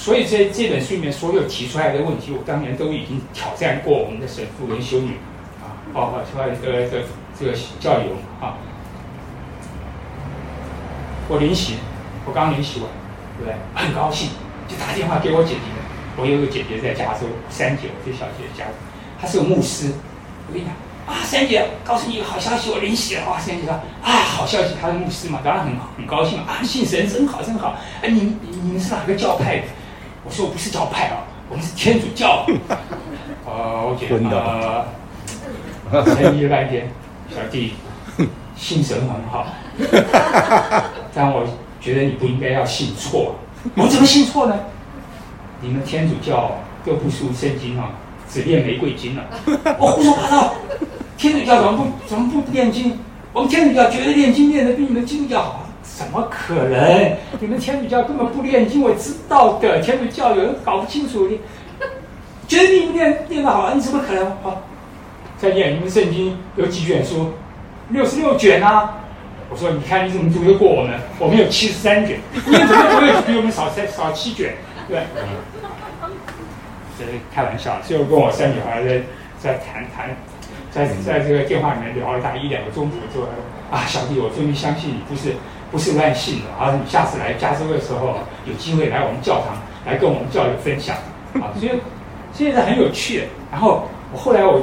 [0.01, 5.17] 所以这这本书里面所有提出来的问题，我当年都已经挑战过我们的神父跟修女
[5.61, 7.05] 啊，包括出来呃这
[7.39, 8.57] 这个教友啊。
[11.29, 11.75] 我临洗，
[12.25, 12.89] 我刚临洗完，
[13.37, 13.55] 对不对？
[13.75, 14.31] 很高兴，
[14.67, 15.69] 就打电话给我姐姐。
[16.17, 18.73] 我有个姐姐在加州，三姐，我最小姐在加州，
[19.21, 19.93] 她是个牧师。
[20.49, 20.73] 我跟你讲
[21.07, 23.29] 啊，三姐，告诉你一个好消息，我临洗了。
[23.29, 27.77] 哇，三姐说啊，好消息，她是牧师嘛，当然很很高兴嘛啊，信神真好真好。
[28.01, 29.65] 哎，你你们是哪个教派的？
[30.25, 32.47] 我说我不是教派啊，我们是天主教。
[33.47, 36.89] 哦，我觉得沉迷了半天，
[37.31, 37.75] 小弟
[38.57, 39.47] 信神很好。
[41.15, 41.47] 但我
[41.81, 43.35] 觉得你不应该要信错，
[43.75, 44.55] 我怎么信错呢？
[45.63, 47.91] 你们天主教都不书圣经啊，
[48.31, 49.25] 只念玫瑰经了，
[49.79, 50.55] 我胡说八道。
[51.17, 52.99] 天主教怎么不怎么不念经？
[53.33, 55.60] 我们天主教觉得念经念的比你们基督教好，
[56.01, 57.13] 怎么可能？
[57.41, 59.81] 你们天主教根本不念经，我知道的。
[59.81, 61.39] 天主教有人搞不清楚，你
[62.49, 64.25] 觉得你们念念得好，你怎么可能？
[64.43, 64.63] 好，
[65.37, 67.35] 再念你们圣经有几卷书？
[67.91, 68.97] 六十六卷啊。
[69.51, 70.99] 我说：“你看你怎么读得过我们？
[71.19, 74.55] 我们有七十三卷，你怎么不会比我们少三少七卷？
[74.89, 75.03] 对，
[76.97, 77.79] 这是开玩笑。
[77.85, 79.03] 最后跟我三女孩在
[79.39, 80.17] 在谈谈，
[80.71, 83.27] 在在这个电话里面聊了大一两个钟头之后，
[83.71, 85.35] 啊，小弟，我终于相信你不是
[85.71, 89.57] 不是乱信的，而、啊、你下次来加州的时候，有机会来我们教堂
[89.87, 90.97] 来跟我们教友分享
[91.41, 91.81] 啊，所以
[92.33, 93.25] 现在很有趣。
[93.51, 94.63] 然后我后来我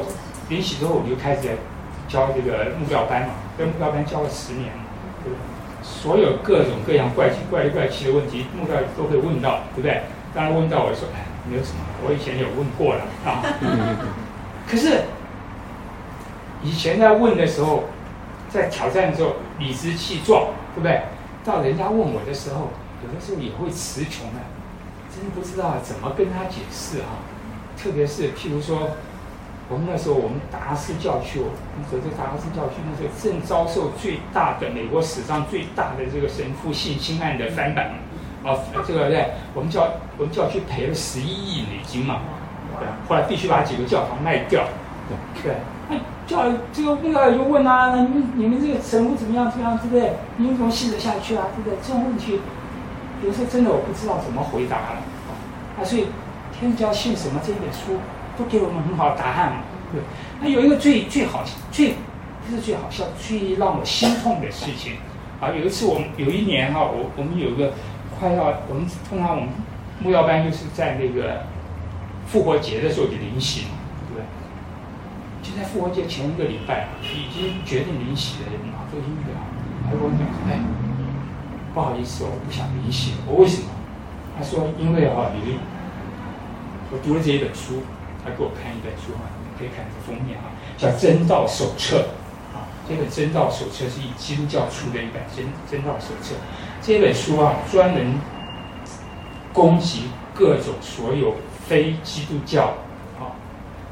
[0.49, 1.49] 临洗之后，我就开始
[2.07, 4.69] 教这个目标班嘛。”跟目标班教了十年，
[5.23, 5.37] 对不对？
[5.81, 10.01] 所有各种各样怪奇、怪里怪气的问题，目标都会问到，对不对？
[10.35, 13.41] 当然问到我说：“哎，没有什么，我以前有问过了啊。
[14.69, 15.01] ”可是
[16.61, 17.85] 以前在问的时候，
[18.49, 20.47] 在挑战的时候理直气壮，
[20.77, 21.01] 对不对？
[21.43, 22.69] 到人家问我的时候，
[23.01, 24.45] 有的时候也会词穷啊，
[25.09, 27.25] 真不知道怎么跟他解释啊。
[27.75, 28.91] 特别是譬如说。
[29.69, 31.41] 我们那时候，我们达拉斯教区，
[31.75, 37.91] 那时候这达拉斯教区那时候正遭受最大的美国史上最大的这个神父性侵案的翻版，
[38.45, 38.55] 啊，
[38.87, 42.21] 这个在我们教我们教区赔了十一亿美金嘛，
[42.79, 44.63] 对，后来必须把几个教堂卖掉，
[45.43, 45.51] 对，
[45.89, 50.13] 啊教这个那个就问啊，你们你们这个神父怎么样怎么样，对不对？
[50.37, 51.77] 你们怎么信得下去啊，对不对？
[51.81, 52.39] 这种问题，
[53.23, 55.01] 有时候真的我不知道怎么回答了，
[55.79, 56.07] 啊，所以
[56.57, 57.99] 天主教信什么这一本书。
[58.37, 59.57] 都给我们很好的答案嘛，
[59.91, 59.99] 对。
[60.39, 61.95] 那有一个最最好最
[62.45, 64.97] 不是最好笑，最让我心痛的事情
[65.41, 65.49] 啊！
[65.49, 67.73] 有一次我们有一年哈、我我们有个
[68.19, 69.49] 快要我们通常我们
[70.03, 71.45] 木曜班就是在那个
[72.27, 73.69] 复活节的时候就临行，
[75.47, 79.47] 就在复活节前一个礼拜，已经决定临洗的人啊，做音乐啊，
[79.85, 80.59] 他跟我讲说：“哎，
[81.73, 83.69] 不好意思，我不想临洗。”我为什么？
[84.37, 85.57] 他说：“因为、啊，你
[86.91, 87.81] 我读了这一本书。”
[88.25, 91.95] 他给我看一本书啊，你可以看这封面啊，叫《真道手册》
[92.53, 92.67] 啊。
[92.89, 96.35] 这本《真道手册》是以基督教出的一本《真真道手册》。
[96.81, 98.15] 这本书啊，专门
[99.53, 101.35] 攻击各种所有
[101.65, 102.73] 非基督教
[103.17, 103.31] 啊。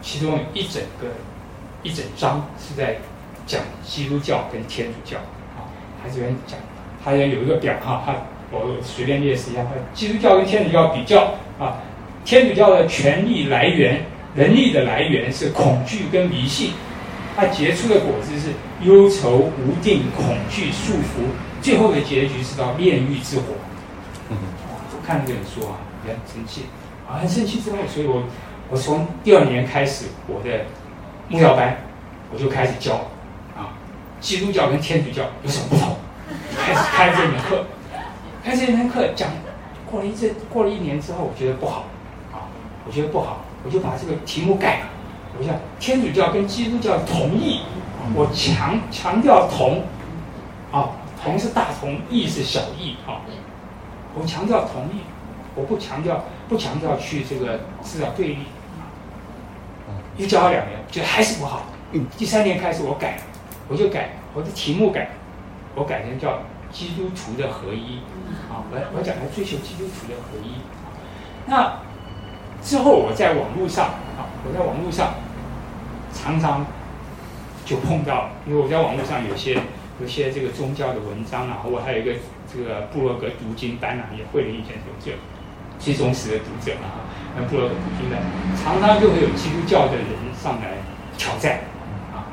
[0.01, 1.07] 其中一整个
[1.85, 2.97] 一整章是在
[3.45, 5.17] 讲基督教跟天主教
[5.55, 5.69] 啊。
[6.01, 6.57] 他这边讲，
[7.03, 8.15] 他也有一个表哈，他
[8.51, 9.61] 我随便列示一下，
[9.93, 11.77] 基督教跟天主教比较啊，
[12.25, 14.03] 天主教的权力来源。
[14.37, 16.71] 能力的来源是恐惧跟迷信，
[17.37, 18.49] 它结出的果子是
[18.85, 21.23] 忧愁、无定、恐惧、束缚，
[21.61, 23.45] 最后的结局是到炼狱之火。
[24.29, 24.35] 嗯，
[24.91, 26.63] 我看这本书啊，也很生气
[27.07, 28.23] 啊，很生气之后，所以我
[28.69, 30.65] 我从第二年开始，我的
[31.29, 31.77] 木曜班
[32.31, 32.95] 我就开始教。
[33.55, 33.73] 啊，
[34.19, 35.95] 基督教跟天主教有什么不同？
[36.57, 37.65] 开始开这门课，
[38.43, 39.29] 开这门课讲，
[39.89, 41.85] 过了一阵，过了一年之后，我觉得不好。
[42.33, 42.49] 啊，
[42.85, 43.45] 我觉得不好。
[43.63, 44.85] 我就把这个题目改了，
[45.39, 47.61] 我想天主教跟基督教同义，
[48.13, 49.81] 我强强调同，
[50.71, 50.91] 啊，
[51.23, 53.25] 同是大同，义是小义，啊，
[54.13, 54.99] 我强调同义，
[55.55, 58.37] 我不强调不强调去这个是要对立，
[60.17, 62.05] 又教了两年，觉得还是不好，嗯。
[62.17, 63.19] 第三年开始我改，
[63.67, 65.09] 我就改我的题目改，
[65.75, 66.39] 我改成叫
[66.71, 67.99] 基督徒的合一，
[68.49, 70.61] 啊，我我讲来追求基督徒的合一，
[71.47, 71.79] 那。
[72.63, 73.85] 之后我在网络上
[74.17, 75.13] 啊，我在网络上
[76.11, 76.65] 常常
[77.63, 79.61] 就碰到，因为我在网络上有些
[80.01, 82.13] 有些这个宗教的文章啊，我还有一个
[82.51, 85.11] 这个部落格读经班啊，也会了以前有这
[85.79, 87.05] 最忠实的读者啊，
[87.35, 88.19] 那部落格读经班
[88.55, 90.05] 常常就会有基督教的人
[90.41, 90.77] 上来
[91.17, 91.59] 挑战
[92.13, 92.25] 啊，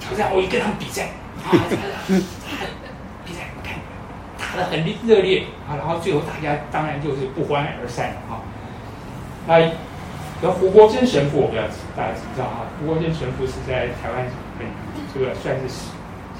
[0.00, 1.10] 挑战，我就跟他们比赛
[1.44, 1.52] 啊，
[3.24, 3.76] 比赛我看
[4.38, 8.40] 打得很热烈啊，然后最后大家当然就是不欢而散了啊。
[9.46, 9.58] 那
[10.40, 11.64] 然后胡国珍神父，我不知道
[11.96, 12.70] 大家知不知道啊？
[12.78, 14.26] 胡国珍神父是在台湾
[14.58, 14.66] 很
[15.12, 15.90] 这个算是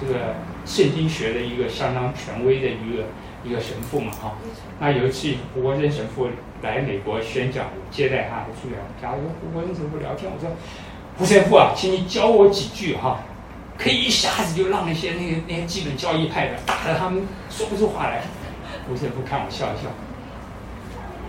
[0.01, 3.05] 这个圣经学的一个相当权威的一个
[3.49, 4.35] 一个神父嘛哈。
[4.79, 6.29] 那有一次胡国珍神父
[6.63, 10.51] 来美国宣讲，我接待他，住在我家，我说胡国珍神父聊天，我说
[11.17, 13.21] 胡神父啊，请你教我几句哈，
[13.79, 18.23] 可以一下子就让那些那些那些基本教义派的打得他们说不出话来。
[18.87, 19.89] 胡神父看我笑一笑，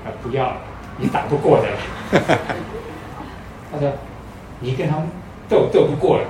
[0.05, 0.57] 啊，不要了。
[0.97, 1.67] 你打不过的，
[3.71, 3.89] 他说
[4.59, 5.07] ：“你跟他们
[5.47, 6.25] 斗斗不过了，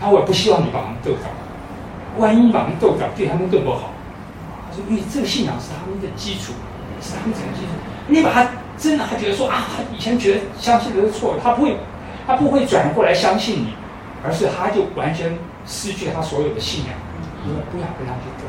[0.00, 1.28] 他我也不希望你把他们斗倒，
[2.16, 3.90] 万一把他们斗倒，对他们更不好。”
[4.70, 6.54] 他说：“因为这个信仰是他们的基础，
[7.02, 7.72] 是他们整个基础。
[8.06, 8.46] 你把他
[8.78, 11.76] 真的，他觉得说啊，他以前觉得相信的是错的，他不会，
[12.26, 13.74] 他不会转过来相信你，
[14.24, 16.94] 而是他就完全失去他所有的信仰。
[17.42, 18.46] 你说不要跟他去斗，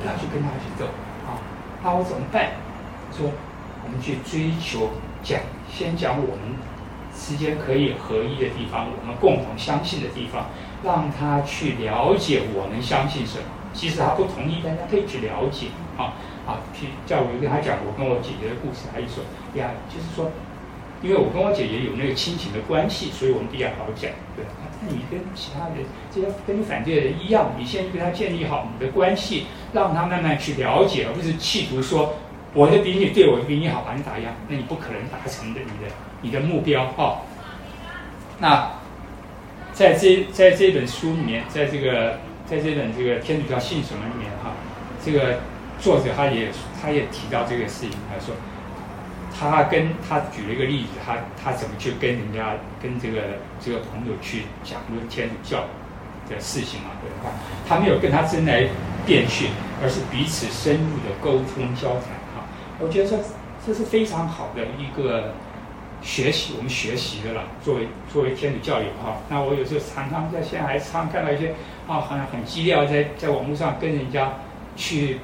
[0.00, 0.86] 不要去跟他去斗
[1.24, 1.38] 啊，
[1.84, 2.50] 那我怎么办？
[3.16, 3.30] 说。”
[3.82, 5.40] 我们去追求讲，
[5.72, 6.54] 先讲我们
[7.16, 10.46] 之间可以合一的地方，我们共同相信的地方，
[10.84, 13.44] 让他去了解我们相信什么。
[13.72, 15.68] 即使他不同意，但他可以去了解。
[15.96, 16.14] 啊
[16.46, 19.22] 啊，去叫我跟他讲我跟我姐姐的故事，他就说
[19.54, 20.32] 呀，就是说，
[21.02, 24.10] 因为我跟我姐姐有那个亲情的关系，所以我们比较好讲。
[24.34, 24.44] 对，
[24.82, 32.14] 那你跟其他人这些跟你反对的人一样，你先跟他建立好你的关系，让他慢慢去了解，而不是企图说。
[32.52, 35.92] 我的比你对我比你好，把你打压，那你不可能达成的你的
[36.22, 37.18] 你的目标哦。
[38.40, 38.72] 那
[39.72, 42.18] 在这在这本书里面，在这个
[42.50, 44.50] 在这本这个天主教信什么里面哈，
[45.04, 45.38] 这个
[45.80, 46.48] 作者他也
[46.82, 48.34] 他也提到这个事情，他说
[49.38, 55.60] 他跟他举了一个例子，他他怎么去跟人家跟这个这个朋友去讲论天主教
[56.28, 57.32] 的事情嘛，对吧？
[57.68, 58.66] 他没有跟他争来
[59.06, 59.46] 辩去，
[59.80, 62.10] 而是彼此深入的沟通交谈。
[62.34, 62.44] 哈
[62.80, 63.16] 我觉得这
[63.64, 65.34] 这是非常好的一个
[66.02, 67.42] 学习，我们学习的了。
[67.62, 71.50] 作为作为天主教友哈，那我有时候常常在现在还常看到一些
[71.86, 74.32] 啊，好像很激烈，在在网络上跟人家
[74.76, 75.18] 去，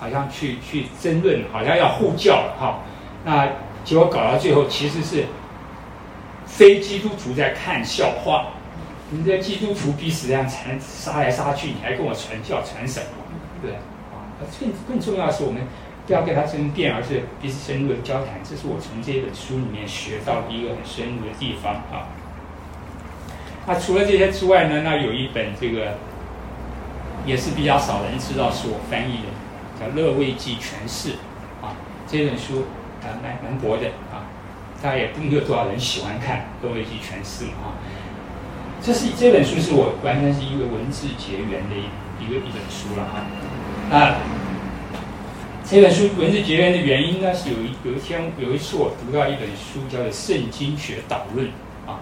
[0.00, 2.80] 好像去去争论，好像要护教了哈。
[3.24, 3.48] 那
[3.84, 5.24] 结果搞到最后，其实是
[6.44, 8.48] 非基督徒在看笑话。
[9.10, 13.06] 你这基督徒彼此这样缠杀来杀去，你还跟我传教传什么？
[13.62, 14.26] 对啊，
[14.58, 15.62] 更更重要的是我们。
[16.06, 18.38] 不要跟他争辩，而是彼此深入的交谈。
[18.44, 22.06] 这是我从这本书里面学到的一个很深入的地方啊。
[23.66, 25.98] 那除了这些之外呢，那有一本这个
[27.26, 29.28] 也是比较少人知道是我翻译的，
[29.80, 31.08] 叫《乐位记诠释》
[31.60, 31.74] 啊。
[32.06, 32.66] 这本书
[33.02, 34.30] 啊蛮蛮薄的啊，
[34.80, 37.74] 大家也没有多少人喜欢看《乐位记诠释》啊。
[38.80, 43.26] 这是这本书是我完全是一个文字结缘的一一个一本书了啊。
[43.90, 44.35] 那。
[45.68, 51.44] 这本书文字结缘的原因呢，是有一有一天有一次我读到一本书，叫做《圣经学导论》
[51.90, 51.98] 啊，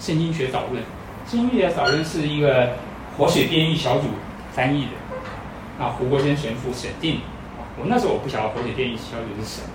[0.06, 0.82] 《圣经学导论》，
[1.30, 2.74] 《圣经学导论》是一个
[3.16, 4.08] 活水编译小组
[4.52, 7.20] 翻译的，啊，胡国珍神父审定。
[7.80, 9.68] 我那时候我不晓得活水编译小组是什么，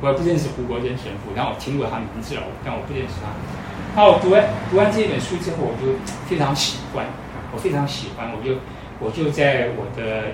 [0.00, 3.28] 我也不认识胡国珍神父，然后我听过他名字了，但我不认识他。
[3.94, 5.92] 那我读完读完这本书之后，我就
[6.26, 7.04] 非常喜欢，
[7.52, 8.56] 我非常喜欢，我就
[9.00, 10.32] 我就在我的。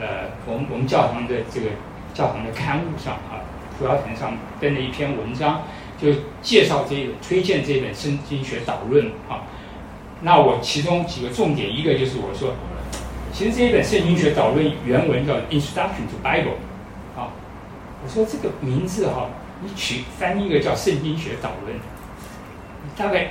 [0.00, 1.68] 呃，我们我们教堂的这个
[2.12, 3.46] 教堂的刊物上啊，
[3.78, 5.62] 葡萄坛上登了一篇文章，
[6.00, 6.08] 就
[6.42, 9.46] 介绍这个推荐这本圣经学导论啊。
[10.22, 12.54] 那我其中几个重点，一个就是我说，
[13.32, 16.58] 其实这一本圣经学导论原文叫 Introduction to Bible
[17.16, 17.30] 啊。
[18.02, 19.28] 我说这个名字哈、
[19.62, 21.78] 你取翻译一个叫圣经学导论，
[22.96, 23.30] 大概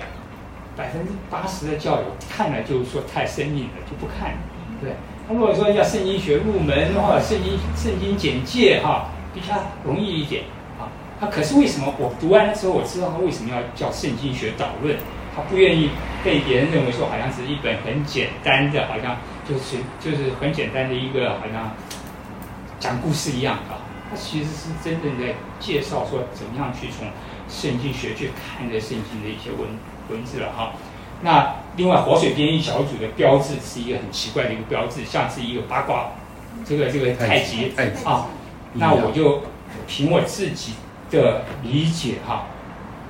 [0.77, 4.35] 百分之八十的教友看了就是说太生硬了，就不看，
[4.81, 4.93] 对。
[5.27, 9.55] 他如果说要圣经学入门或者圣经圣经简介哈，比较
[9.85, 10.43] 容易一点
[10.79, 10.91] 啊。
[11.19, 14.97] 他可是为什么我读完了之后，我知道他为什么要叫圣经学导论？
[15.35, 15.89] 他不愿意
[16.23, 19.17] 被别人认为说好像是一本很简单的，好像
[19.49, 21.71] 就是就是很简单的一个好像
[22.79, 23.81] 讲故事一样啊。
[24.11, 27.07] 他其实是真正在介绍说怎么样去从
[27.49, 29.67] 圣经学去看这圣经的一些文
[30.11, 30.73] 文字了哈。
[31.23, 36.11] 那另外，活水编译小组的标志是一个很奇怪的一个标志，像是一个八卦，
[36.65, 37.71] 这个这个太极
[38.03, 38.27] 啊。
[38.73, 39.41] 那我就
[39.87, 40.73] 凭我自己
[41.09, 42.47] 的理解哈，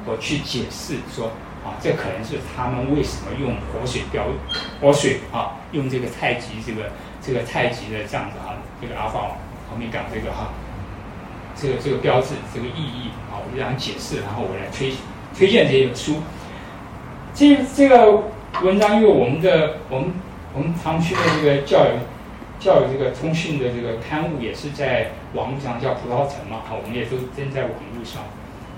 [0.06, 1.32] 我去解释说
[1.66, 4.26] 啊，这可能是他们为什么用活水标
[4.80, 9.22] 活水啊，用这个太极这个这个太极的这样子哈，这个阿法
[9.72, 10.54] 后面讲这个哈，
[11.56, 14.94] 这个这个标志这个意义啊，我就这样解释，然后我来推
[15.36, 16.22] 推荐这本书。
[17.34, 18.24] 这这个
[18.62, 20.14] 文章，因为我们的我们
[20.54, 21.98] 我们常区的这个教育
[22.60, 28.22] 教育这个通讯的这个刊物也是在网络上叫葡萄藤嘛，好，我们也都登在网络上，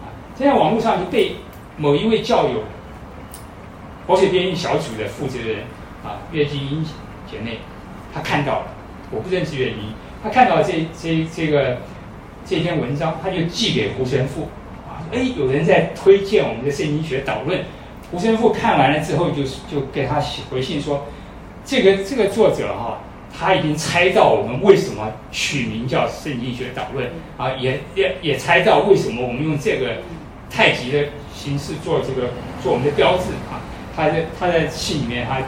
[0.01, 1.35] 啊，在网络上就被
[1.77, 2.63] 某一位教友，
[4.07, 5.59] 活水编译小组的负责人
[6.03, 6.85] 啊，岳金英
[7.29, 7.59] 姐妹，
[8.13, 8.67] 她看到了，
[9.11, 9.93] 我不认识岳金英，
[10.23, 11.77] 她看到这这这个
[12.45, 14.47] 这篇文章，她就寄给胡神父。
[15.11, 17.59] 哎，有人在推荐我们的圣经学导论，
[18.11, 21.07] 胡神父看完了之后就，就就给他写回信说，
[21.65, 22.97] 这个这个作者哈、啊，
[23.37, 29.97] 他已经猜到我们为什么取名叫圣经学导论啊，也也也猜到为什么我们用这个
[30.49, 32.29] 太极的形式做这个
[32.61, 33.61] 做我们的标志啊。
[33.95, 35.39] 他在他在信里面他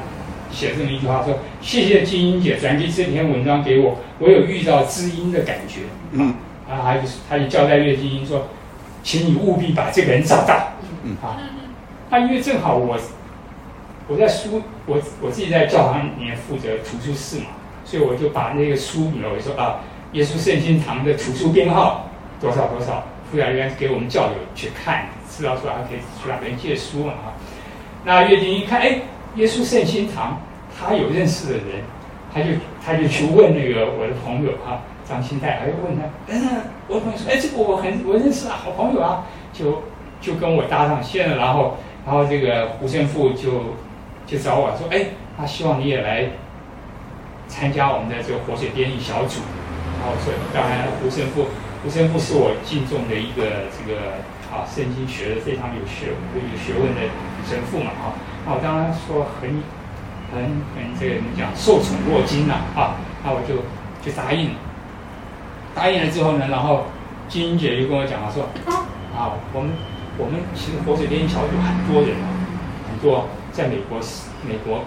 [0.51, 5.81] 写这么一句话说：谢谢金英姐转寄这篇文章给我，我有遇到知音的感觉。
[6.11, 6.33] 嗯，
[6.67, 8.47] 然后他就他就交代岳金英说。
[9.03, 10.73] 请你务必把这个人找到，
[11.05, 11.39] 嗯啊，
[12.09, 12.97] 啊，因为正好我
[14.07, 17.47] 我在书我我自己在教堂里面负责图书室嘛，
[17.83, 19.79] 所以我就把那个书名我就说啊，
[20.13, 27.33] 耶稣圣心堂的图书编号多少多少，副教员给我们教友去看，知道说还可以去那边借书嘛啊。
[28.05, 29.01] 那岳金一看，哎，
[29.35, 30.39] 耶稣圣心堂
[30.79, 31.83] 他有认识的人，
[32.33, 32.47] 他就
[32.85, 34.81] 他就去问那个我的朋友啊。
[35.09, 39.81] 张清泰，还问他，嗯，我朋友说，哎，这个我很我认识啊，好朋友啊，就
[40.19, 41.77] 就跟我搭上线了，然后
[42.07, 43.75] 然后这个胡神父就
[44.25, 46.23] 就找我说，哎，他希望你也来
[47.49, 49.41] 参加我们的这个活水编译小组，
[49.99, 51.47] 然后说，当然胡神父
[51.83, 57.01] 胡神父是我敬重的一个这个啊圣经学的非常有学有学问的
[57.43, 59.61] 神父嘛啊，那我当然说很
[60.31, 63.55] 很很这个怎么讲受宠若惊了啊，那我就
[64.01, 64.55] 就答应了。
[65.75, 66.85] 答应了之后呢，然后
[67.27, 68.47] 金英姐就跟我讲了说，
[69.13, 69.71] 啊，我们
[70.17, 72.27] 我们其实活水编译小组很多人啊，
[72.89, 73.99] 很多在美国
[74.47, 74.83] 美国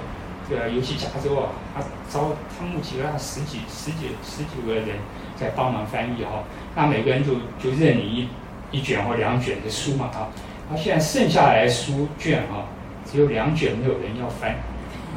[0.48, 4.98] 这个尤其加州啊，他招他募集了十几十几十几个人
[5.36, 6.42] 在帮忙翻译哈，
[6.74, 8.28] 那每个人就就认你一
[8.72, 10.28] 一卷或两卷的书嘛啊，
[10.70, 12.66] 那现在剩下来书卷啊，
[13.04, 14.56] 只有两卷没有人要翻，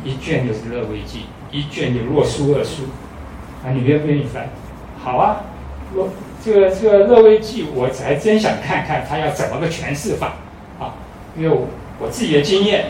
[0.04, 2.84] 一卷就是乐卫记，一卷就若书二书，
[3.66, 4.50] 啊，你愿不愿意翻？
[5.04, 5.42] 好啊。
[5.96, 6.10] 我
[6.44, 10.34] 这个这个乐威记，我还真想看看他要怎么个诠释法
[10.78, 10.94] 啊！
[11.38, 11.68] 因为我
[12.00, 12.88] 我自己的经验，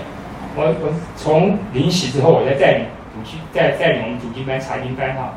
[0.55, 5.35] 我我从临洗之后，我在带领读经，带带领我们读经班查经班啊。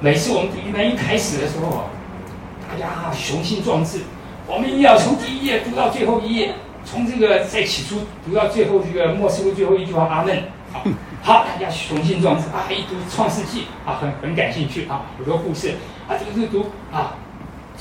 [0.00, 1.84] 每次我们读经班一开始的时候啊，
[2.70, 4.00] 大家雄心壮志，
[4.46, 6.52] 我们一定要从第一页读到最后一页，
[6.84, 10.36] 从这个在起初读到最后这个末世录最后一句话阿门。
[10.70, 10.84] 好，
[11.22, 12.68] 好，大家雄心壮志啊！
[12.70, 15.70] 一读创世纪啊，很很感兴趣啊，很多故事。
[16.08, 17.14] 啊，这个是读啊，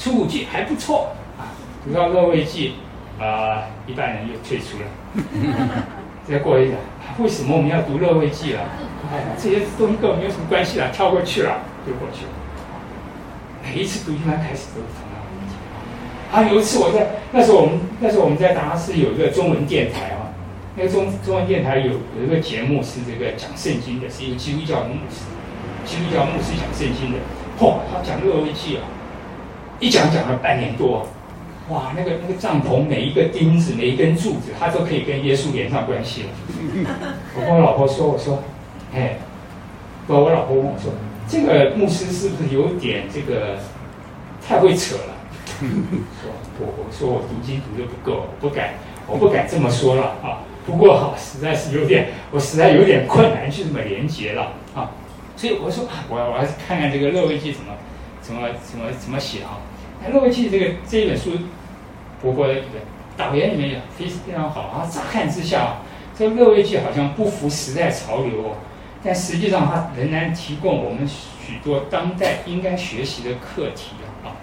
[0.01, 1.53] 出谷记还不错啊，
[1.85, 2.73] 读到乐卫记
[3.19, 4.85] 啊，一半人又退出了。
[6.27, 6.75] 再过一个，
[7.19, 8.61] 为什么我们要读乐卫记了？
[9.13, 12.31] 哎，这些东西跟我没有什么关系了，跳过去了，就过去了。
[13.63, 15.53] 每一次读经班开始都是同样的问题。
[16.33, 20.33] 啊，有一次我在那时候我们那时候我们在达拉斯有一个中文电台啊，
[20.75, 25.29] 那个中中文电台有有一个节目是这个讲圣经的，是一个基督教牧师，
[25.85, 27.19] 基督教牧师讲圣经的。
[27.59, 28.81] 嚯，他讲乐卫记啊，
[29.81, 31.07] 一讲讲了半年多，
[31.69, 36.29] 哇，那个那个帐篷每一个钉子每一根柱子，他都可以跟耶稣连上关系了。
[37.35, 38.43] 我跟我老婆说，我说，
[38.93, 39.17] 哎，
[40.05, 40.93] 我我老婆问我说，
[41.27, 43.57] 这个牧师是不是有点这个
[44.47, 45.13] 太会扯了？
[45.59, 46.29] 说，
[46.59, 48.75] 我我说我读经读的不够，我不敢，
[49.07, 50.45] 我不敢这么说了啊。
[50.63, 54.91] 不过哈，实在是有点，我实在有点困难去这么连接了啊。
[55.35, 57.73] 所以我说啊，我我还是看看这个乐位记怎么
[58.21, 59.57] 怎么怎么怎么写啊。
[60.03, 61.31] 那乐卫记这个这一本书，
[62.21, 62.79] 伯伯的一个
[63.15, 64.89] 导言里面也非常非常好啊。
[64.91, 65.77] 乍看之下，
[66.17, 68.55] 这个乐卫记好像不符时代潮流哦，
[69.03, 73.91] 但实际上它仍然提供我们许多当代应该学习的课题
[74.23, 74.33] 啊。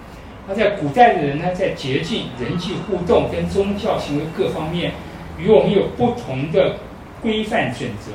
[0.46, 4.92] 那在古代的人呢，在洁净、人际互动跟宗教行为各方面，
[5.38, 6.76] 与我们有不同的
[7.20, 8.12] 规范准则。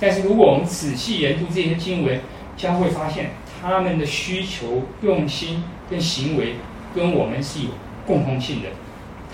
[0.00, 2.20] 但是，如果我们仔细研读这些经文，
[2.56, 3.30] 将会发现
[3.62, 6.56] 他们的需求、用心跟行为
[6.96, 7.68] 跟我们是有
[8.06, 8.68] 共同性的。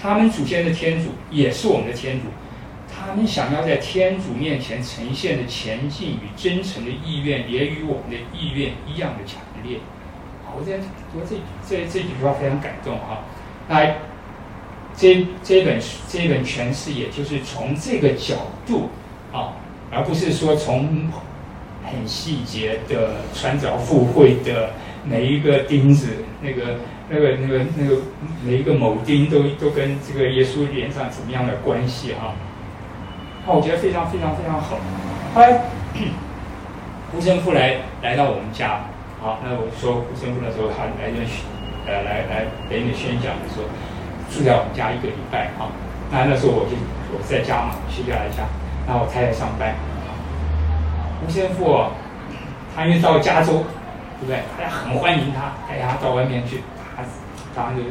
[0.00, 2.24] 他们祖先的天主也是我们的天主，
[2.92, 9.78] 他们想要在天主面前呈现的前进与真诚的意愿，也与我们的意愿一样的强烈。
[10.44, 10.72] 好，我这
[11.14, 13.24] 我这这这几句话非常感动哈。
[13.68, 13.98] 来，
[14.96, 18.34] 这这本这本诠释，也就是从这个角
[18.66, 18.90] 度
[19.32, 19.54] 啊。
[19.94, 21.10] 而不是说从
[21.84, 24.70] 很细节的穿凿附会的
[25.04, 26.08] 每一个钉子，
[26.40, 26.78] 那个、
[27.12, 28.00] 那个、那个、那个
[28.42, 32.32] 每一个铆钉都都跟这个耶稣连上怎么样的关系哈？
[33.46, 34.78] 那我觉得非常非常非常好。
[35.34, 35.60] 后来
[37.12, 38.80] 胡神父来来到我们家，
[39.20, 41.20] 好，那我说胡神父那时候他来这
[41.84, 43.68] 呃来来北美宣讲的时候，
[44.32, 45.68] 住在我们家一个礼拜哈。
[46.10, 46.76] 那那时候我就
[47.12, 48.48] 我在家嘛，休假在家，
[48.86, 49.74] 然后我太太上班。
[51.20, 51.84] 胡神父
[52.74, 53.64] 他因为到加州，
[54.20, 54.40] 对不对？
[54.56, 56.62] 大家很欢迎他，带他到外面去，
[57.55, 57.82] 当然就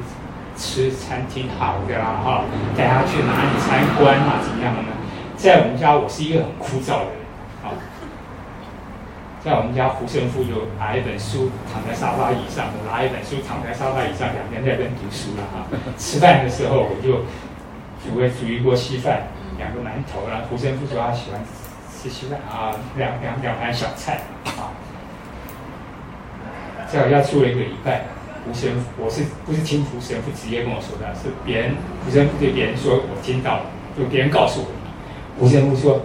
[0.57, 2.43] 吃餐厅好的啦哈，
[2.77, 4.89] 带他去哪里参观啊，怎么样的呢？
[5.37, 7.21] 在我们家，我是一个很枯燥的人
[7.63, 7.73] 啊。
[9.43, 15.65] 在我们家，胡神父就拿一本书躺在沙发椅上，拿一本书躺在沙发椅上，两边在那边读书了哈。
[15.97, 17.25] 吃饭的时候，我就
[18.03, 19.23] 煮会煮一锅稀饭，
[19.57, 21.41] 两个馒头，然后胡神父说他喜欢
[21.89, 24.69] 吃稀饭啊，两两两盘小菜啊。
[26.87, 28.03] 在我家住了一个礼拜，
[28.43, 31.13] 胡神父，我是不是听胡神父直接跟我说的？
[31.15, 33.65] 是别人胡神父对别人说，我听到了，
[33.97, 34.67] 就别人告诉我。
[35.39, 36.01] 胡神父说：“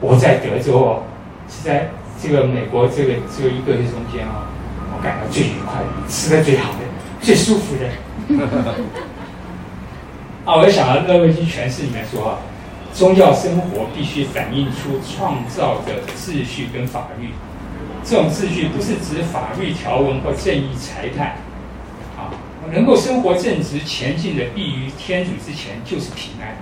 [0.00, 1.02] 我在德州哦，
[1.48, 1.90] 是在
[2.22, 4.46] 这个美国这个这个一个月中间、哦，
[4.96, 6.78] 我感到最愉快的，吃的最好的，
[7.20, 7.86] 最舒服的。”
[10.46, 12.38] 啊，我就想到《勒维基诠释》里面说啊，
[12.94, 17.30] 宗教生活必须反映出创造的秩序跟法律。
[18.02, 21.36] 这种秩序不是指法律条文或正义裁判，
[22.72, 26.56] 能够生活正直前进的立于天主之前就是平安。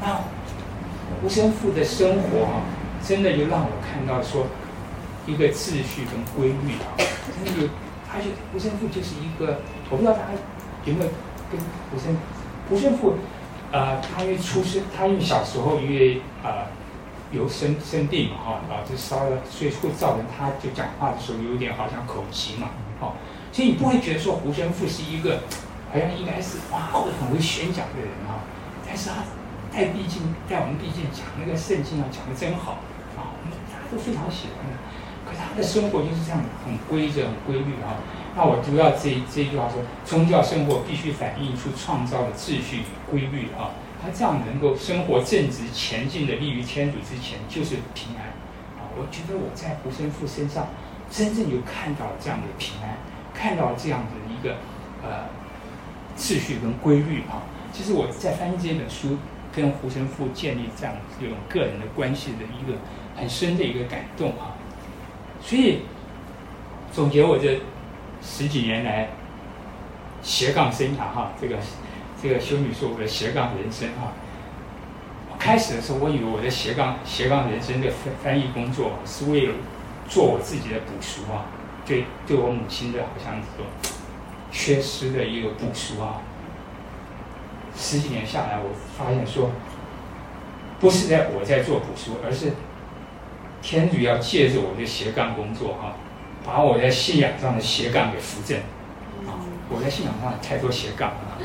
[0.00, 0.20] 那。
[1.20, 2.66] 胡神父的生活啊，
[3.06, 4.44] 真的就让我看到说
[5.24, 7.68] 一个秩序跟规律啊，真的有，
[8.12, 10.28] 而且胡生父就是一个，我不知道大家
[10.84, 11.10] 有没有
[11.48, 11.60] 跟
[11.92, 12.16] 胡生
[12.68, 13.14] 胡生父，
[13.70, 16.66] 呃，他因为出生，他因为小时候因为呃
[17.30, 23.12] 有生生病嘛哈，啊就烧了，所以会造成他就讲话的时候有点好像口疾嘛，哦，
[23.52, 25.42] 所以你不会觉得说胡神父是一个
[25.92, 28.42] 好像应该是哇会很会宣讲的人啊，
[28.86, 29.16] 但是他。
[29.72, 32.72] 太毕竟，在我们毕竟讲那个圣经啊，讲的真好
[33.16, 34.76] 啊，我们大家都非常喜欢的。
[35.24, 37.96] 可是他的生活就是这样，很规则、很规律啊。
[38.36, 43.72] 那我读到这这句话说，宗教生活必须反映出创造的秩序与规律啊。
[44.04, 48.28] 他这样能够生活正直、前进的立于天主之前，就是平安
[48.76, 48.92] 啊。
[48.92, 50.68] 我觉得我在胡生父身上
[51.10, 53.00] 真正有看到这样的平安，
[53.42, 54.58] 看到这样的一个
[55.02, 55.26] 呃
[56.16, 57.42] 秩序跟规律啊。
[57.72, 59.18] 其实我在翻译这本书。
[59.54, 62.78] 跟胡神父建立这样这种个人的关系的一个
[63.14, 64.56] 很深的一个感动啊，
[65.42, 65.80] 所以
[66.90, 67.60] 总结我这
[68.22, 69.10] 十几年来
[70.22, 71.58] 斜杠生涯哈，这个
[72.22, 74.14] 这个修女说我的斜杠人生哈，
[75.38, 79.54] 开始的时候我以为我的斜杠斜杠人生的翻翻译工作是为了
[80.08, 81.44] 做我自己的补赎啊，
[81.86, 83.66] 对对我母亲的好像这种
[84.50, 86.22] 缺失的一个补赎啊。
[87.76, 89.50] 十几年下来，我发现说，
[90.78, 92.52] 不是在我在做补赎，而是
[93.62, 95.96] 天主要借着我的斜杠工作哈，
[96.44, 98.58] 把我在信仰上的斜杠给扶正。
[99.26, 101.38] 啊，我在信仰上太多斜杠了，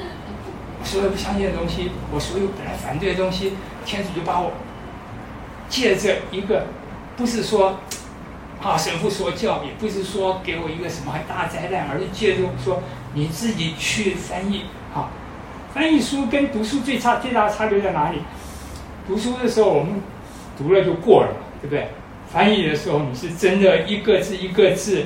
[0.80, 3.54] 我所有不相信的东西，我所有本来反对的东西，
[3.86, 4.52] 天主就把我
[5.70, 6.66] 借着一个，
[7.16, 7.80] 不是说
[8.62, 12.82] 啊神父说教，也不是说给我一个什么大灾难，而是借着说
[13.14, 15.10] 你自己去翻译啊。
[15.74, 18.20] 翻译书跟读书最差最大的差别在哪里？
[19.08, 20.02] 读书的时候我们
[20.58, 21.30] 读了就过了，
[21.62, 21.88] 对不对？
[22.30, 25.06] 翻译的时候你是真的一个字一个字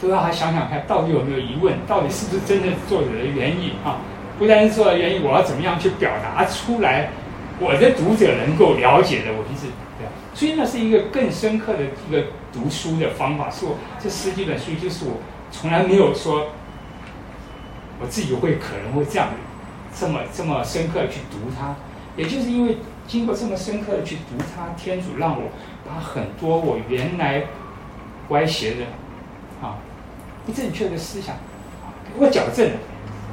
[0.00, 1.74] 都要还想想看，到底有没有疑问？
[1.86, 3.98] 到底是不是真的作者的原意啊？
[4.38, 7.08] 不单是作者原意，我要怎么样去表达出来，
[7.58, 9.66] 我的读者能够了解的文字，
[9.98, 10.06] 对。
[10.34, 13.50] 所以那是一个更深刻的一个读书的方法。
[13.50, 15.20] 是我这十几本书，就是我
[15.50, 16.48] 从来没有说
[18.00, 19.28] 我自己会可能会这样。
[19.98, 21.74] 这么这么深刻的去读它，
[22.18, 22.76] 也就是因为
[23.08, 25.48] 经过这么深刻的去读它，天主让我
[25.88, 27.44] 把很多我原来
[28.28, 28.84] 歪斜的
[29.66, 29.78] 啊
[30.44, 32.72] 不正确的思想啊给我矫正，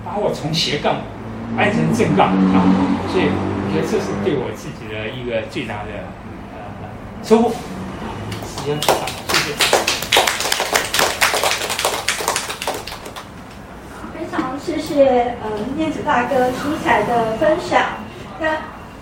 [0.05, 1.01] 把我从斜杠
[1.57, 2.63] 掰成正杠啊，
[3.11, 5.89] 所以我觉得这是对我自己的一个最大的
[7.23, 7.51] 收获。
[8.45, 8.93] 时间到
[9.27, 9.83] 谢，谢谢。
[14.65, 17.81] 谢谢呃念子大哥精彩的分享。
[18.39, 18.47] 那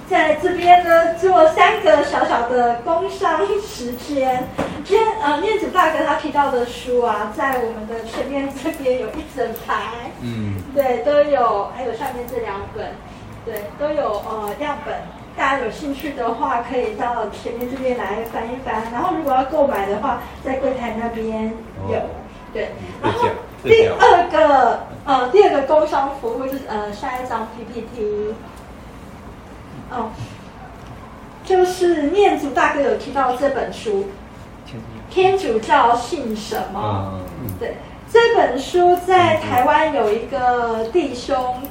[0.10, 4.48] 在这边呢，做三个小小的工商时间。
[4.84, 12.96] 今天呃念子大哥他提到的书啊，在我们的前面这边有一整排，嗯，对，都有，还有上面这两本，
[13.46, 14.96] 对，都有呃样本。
[15.36, 18.92] 大家有兴趣的话，可以到前面这边来翻一翻。
[18.92, 21.54] 然后如果要购买的话，在柜台那边
[21.90, 22.10] 有，哦、
[22.54, 22.70] 对，
[23.02, 23.28] 然后。
[23.64, 28.34] 第二个呃，第二个工商服务就是呃，下一张 PPT。
[29.92, 30.10] 哦，
[31.46, 34.08] 就是念祖大哥有提到这本书
[35.14, 37.22] 《天主教信什么》。
[37.60, 37.78] 对，
[38.12, 41.62] 这本书在台湾有一个弟兄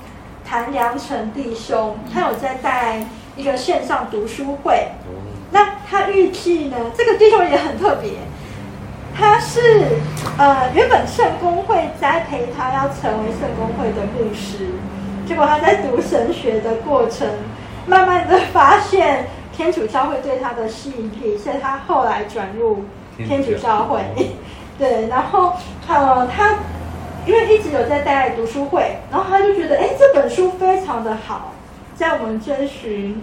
[0.44, 3.04] 谭良成弟兄，他有在带
[3.36, 4.88] 一个线上读书会。
[5.52, 8.12] 那他预计呢，这个弟兄也很特别，
[9.18, 9.84] 他是
[10.38, 14.70] 呃原本圣公会栽培他要成为圣公会的牧师，
[15.26, 17.26] 结果他在读神学的过程，
[17.86, 22.84] 慢慢的发现天主教会对他的吸引力，所以他后来转入
[23.16, 24.00] 天主教会。
[24.78, 25.54] 对，然后
[25.88, 26.54] 呃他
[27.26, 31.52] 因为一直有在带读书会，然后他就觉得哎这本书非常的好，
[32.00, 33.22] 在我们追寻。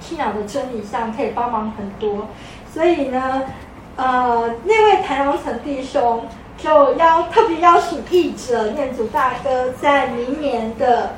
[0.00, 2.26] 信仰的真理上可以帮忙很多，
[2.72, 3.42] 所以呢，
[3.94, 6.24] 呃，那位谭荣成弟兄
[6.56, 11.16] 就邀特别邀请译者念祖大哥，在明年的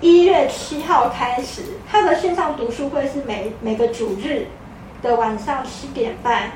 [0.00, 4.48] 一月七号开始，他的线上读书会是每每个主日
[5.00, 6.50] 的晚上七点半，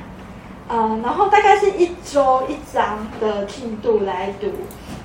[0.66, 4.49] 呃，然后大概是一周一章的进度来读，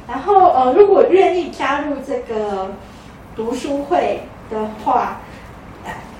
[0.08, 2.72] 然后呃，如果愿意加入这个
[3.36, 5.22] 读书会的话。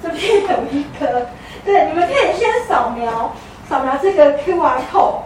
[0.02, 1.28] 这边有一个，
[1.64, 3.34] 对，你们可以先扫描
[3.70, 5.22] 扫描这个 QR code，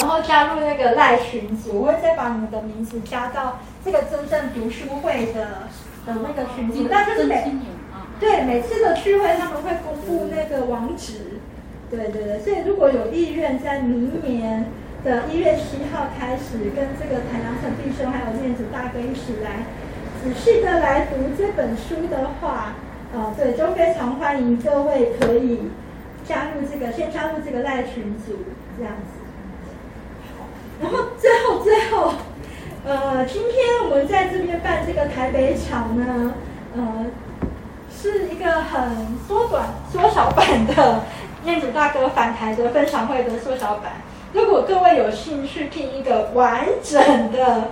[0.00, 5.68] 然后加入那个赖群组，我会再把你们的名字加到这个真正读书会的
[6.06, 6.88] 的那个群组。
[6.90, 7.52] 那就是每
[8.18, 11.38] 对每次的聚会，他们会公布那个网址。
[11.90, 14.64] 对对对，所以如果有意愿在明年
[15.04, 19.66] 的一月七号开始，跟这个谭良成弟兄还有念祖大哥一起来
[20.22, 22.74] 仔细的来读这本书的话。
[23.10, 25.70] 呃，对，就非常欢迎各位可以
[26.26, 28.36] 加入这个，先加入这个赖群组
[28.76, 29.18] 这样子。
[30.82, 32.12] 然后最后最后，
[32.84, 36.34] 呃，今天我们在这边办这个台北场呢，
[36.76, 37.06] 呃，
[37.90, 41.00] 是一个很缩短、缩小版的
[41.44, 43.92] 念祖大哥返台的分享会的缩小版。
[44.34, 47.68] 如果各位有兴趣听一个完整的，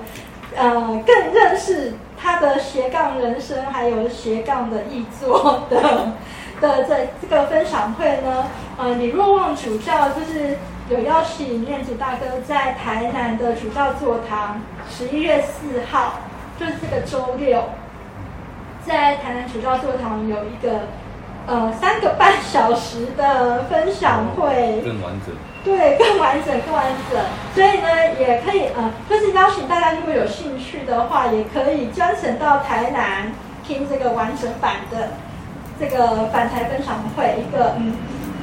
[0.57, 1.93] 呃，更认识。
[2.27, 6.13] 他的斜杠人生，还有斜杠的译作的
[6.61, 10.59] 的这这个分享会呢，呃，你若望主教就是
[10.91, 14.61] 有邀请念祖大哥在台南的主教座堂，
[14.91, 16.15] 十一月四号，
[16.59, 17.63] 就是这个周六，
[18.85, 20.81] 在台南主教座堂有一个
[21.47, 25.35] 呃三个半小时的分享会，更完整。
[25.65, 27.21] 对，更完整，更完整。
[27.55, 27.89] 所以呢，
[28.21, 33.33] 也可以，呃，就是邀请大家，如果有兴趣的话，也可以专程到台南
[33.67, 35.11] 听这个完整版的
[35.81, 37.95] 这个反台分享会，一个嗯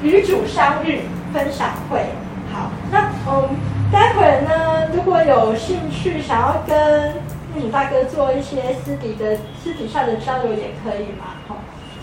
[0.02, 2.08] 与主相遇分享会。
[2.52, 3.50] 好，那嗯，
[3.90, 7.14] 待会儿呢，如果有兴趣想要跟
[7.56, 11.56] 你大哥做一些私底的私底下的交流，也可以嘛，好。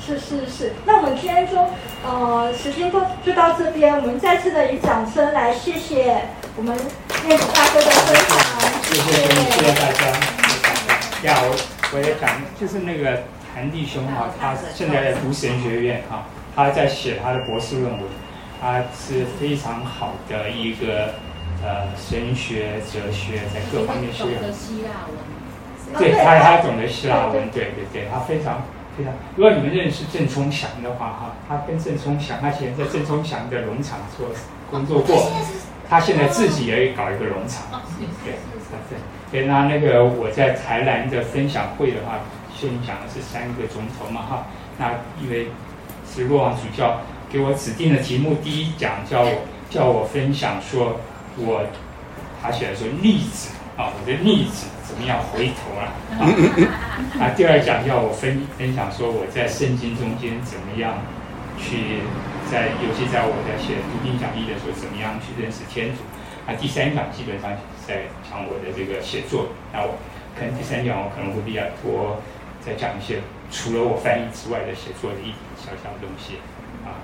[0.04, 1.56] 是是是，那我们今天就
[2.04, 6.22] 呃时间就就到这边，我们再次的以掌声来谢谢
[6.56, 6.76] 我们
[7.26, 8.38] 念祖大哥的分享，
[8.82, 10.00] 谢谢谢谢大家。
[11.22, 11.56] 呀，我
[11.92, 13.22] 我也感，就是那个
[13.54, 16.24] 谭弟兄哈，他现在在读神学院哈，
[16.56, 18.02] 他在写他的博士论文，
[18.60, 21.14] 他是非常好的一个
[21.62, 24.42] 呃神学哲学在各方面修养。
[24.50, 28.62] 希腊文，对他他懂得希腊文，对对对，他非常。
[29.36, 34.26] 如果你们认识郑聪祥的话，哈，他跟郑聪祥，他以前在郑聪祥的农场做
[34.70, 35.30] 工作过，
[35.88, 37.80] 他现在自己也搞一个农场，
[38.24, 38.34] 对，
[38.90, 38.98] 对，
[39.30, 42.18] 对，那那个我在台南的分享会的话，
[42.54, 44.90] 先讲的是三个钟头嘛，哈，那
[45.22, 45.48] 因为
[46.12, 49.30] 是若望主教给我指定的题目，第一讲叫我
[49.70, 51.00] 叫我分享说
[51.38, 51.62] 我，
[52.42, 54.66] 他写的说逆子啊，我的逆子。
[54.90, 55.94] 怎么样回头啊？
[57.20, 60.98] 啊，第二讲要我分分享说我在圣经中间怎么样
[61.56, 62.02] 去
[62.50, 66.02] 在，尤其在我在写读经讲义的时候，怎么样去认识天主。
[66.44, 67.54] 啊，第三讲基本上
[67.86, 69.54] 在讲我的这个写作。
[69.72, 69.94] 那我
[70.36, 72.18] 可能第三讲我可能会比较多
[72.60, 73.22] 再讲一些
[73.52, 76.42] 除了我翻译之外的写作的一点小小的东西。
[76.82, 76.98] 啊，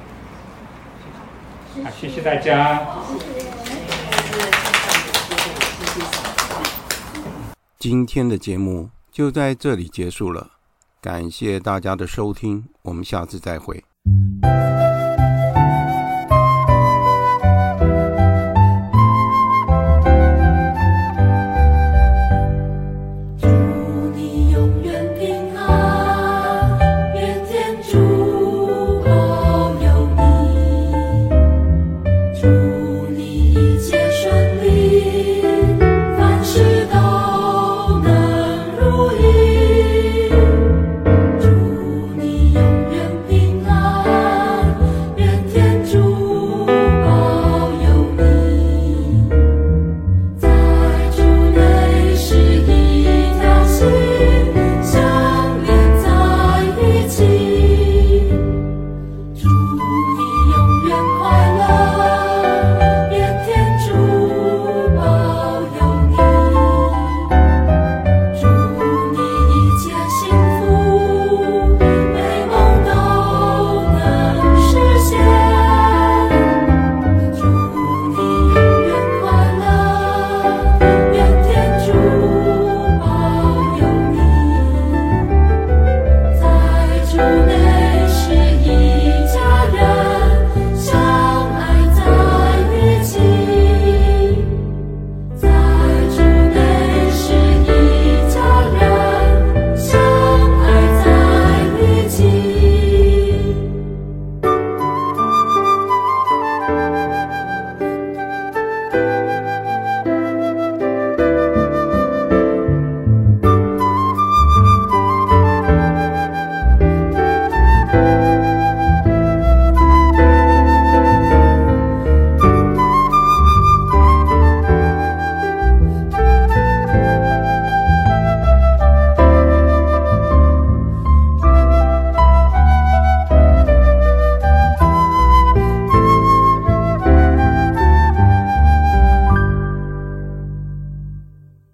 [1.85, 2.83] 好，谢谢大家。
[7.89, 10.51] 今天的节目就在这里结束了，
[11.01, 13.85] 感谢大家的收听，我们下次再会。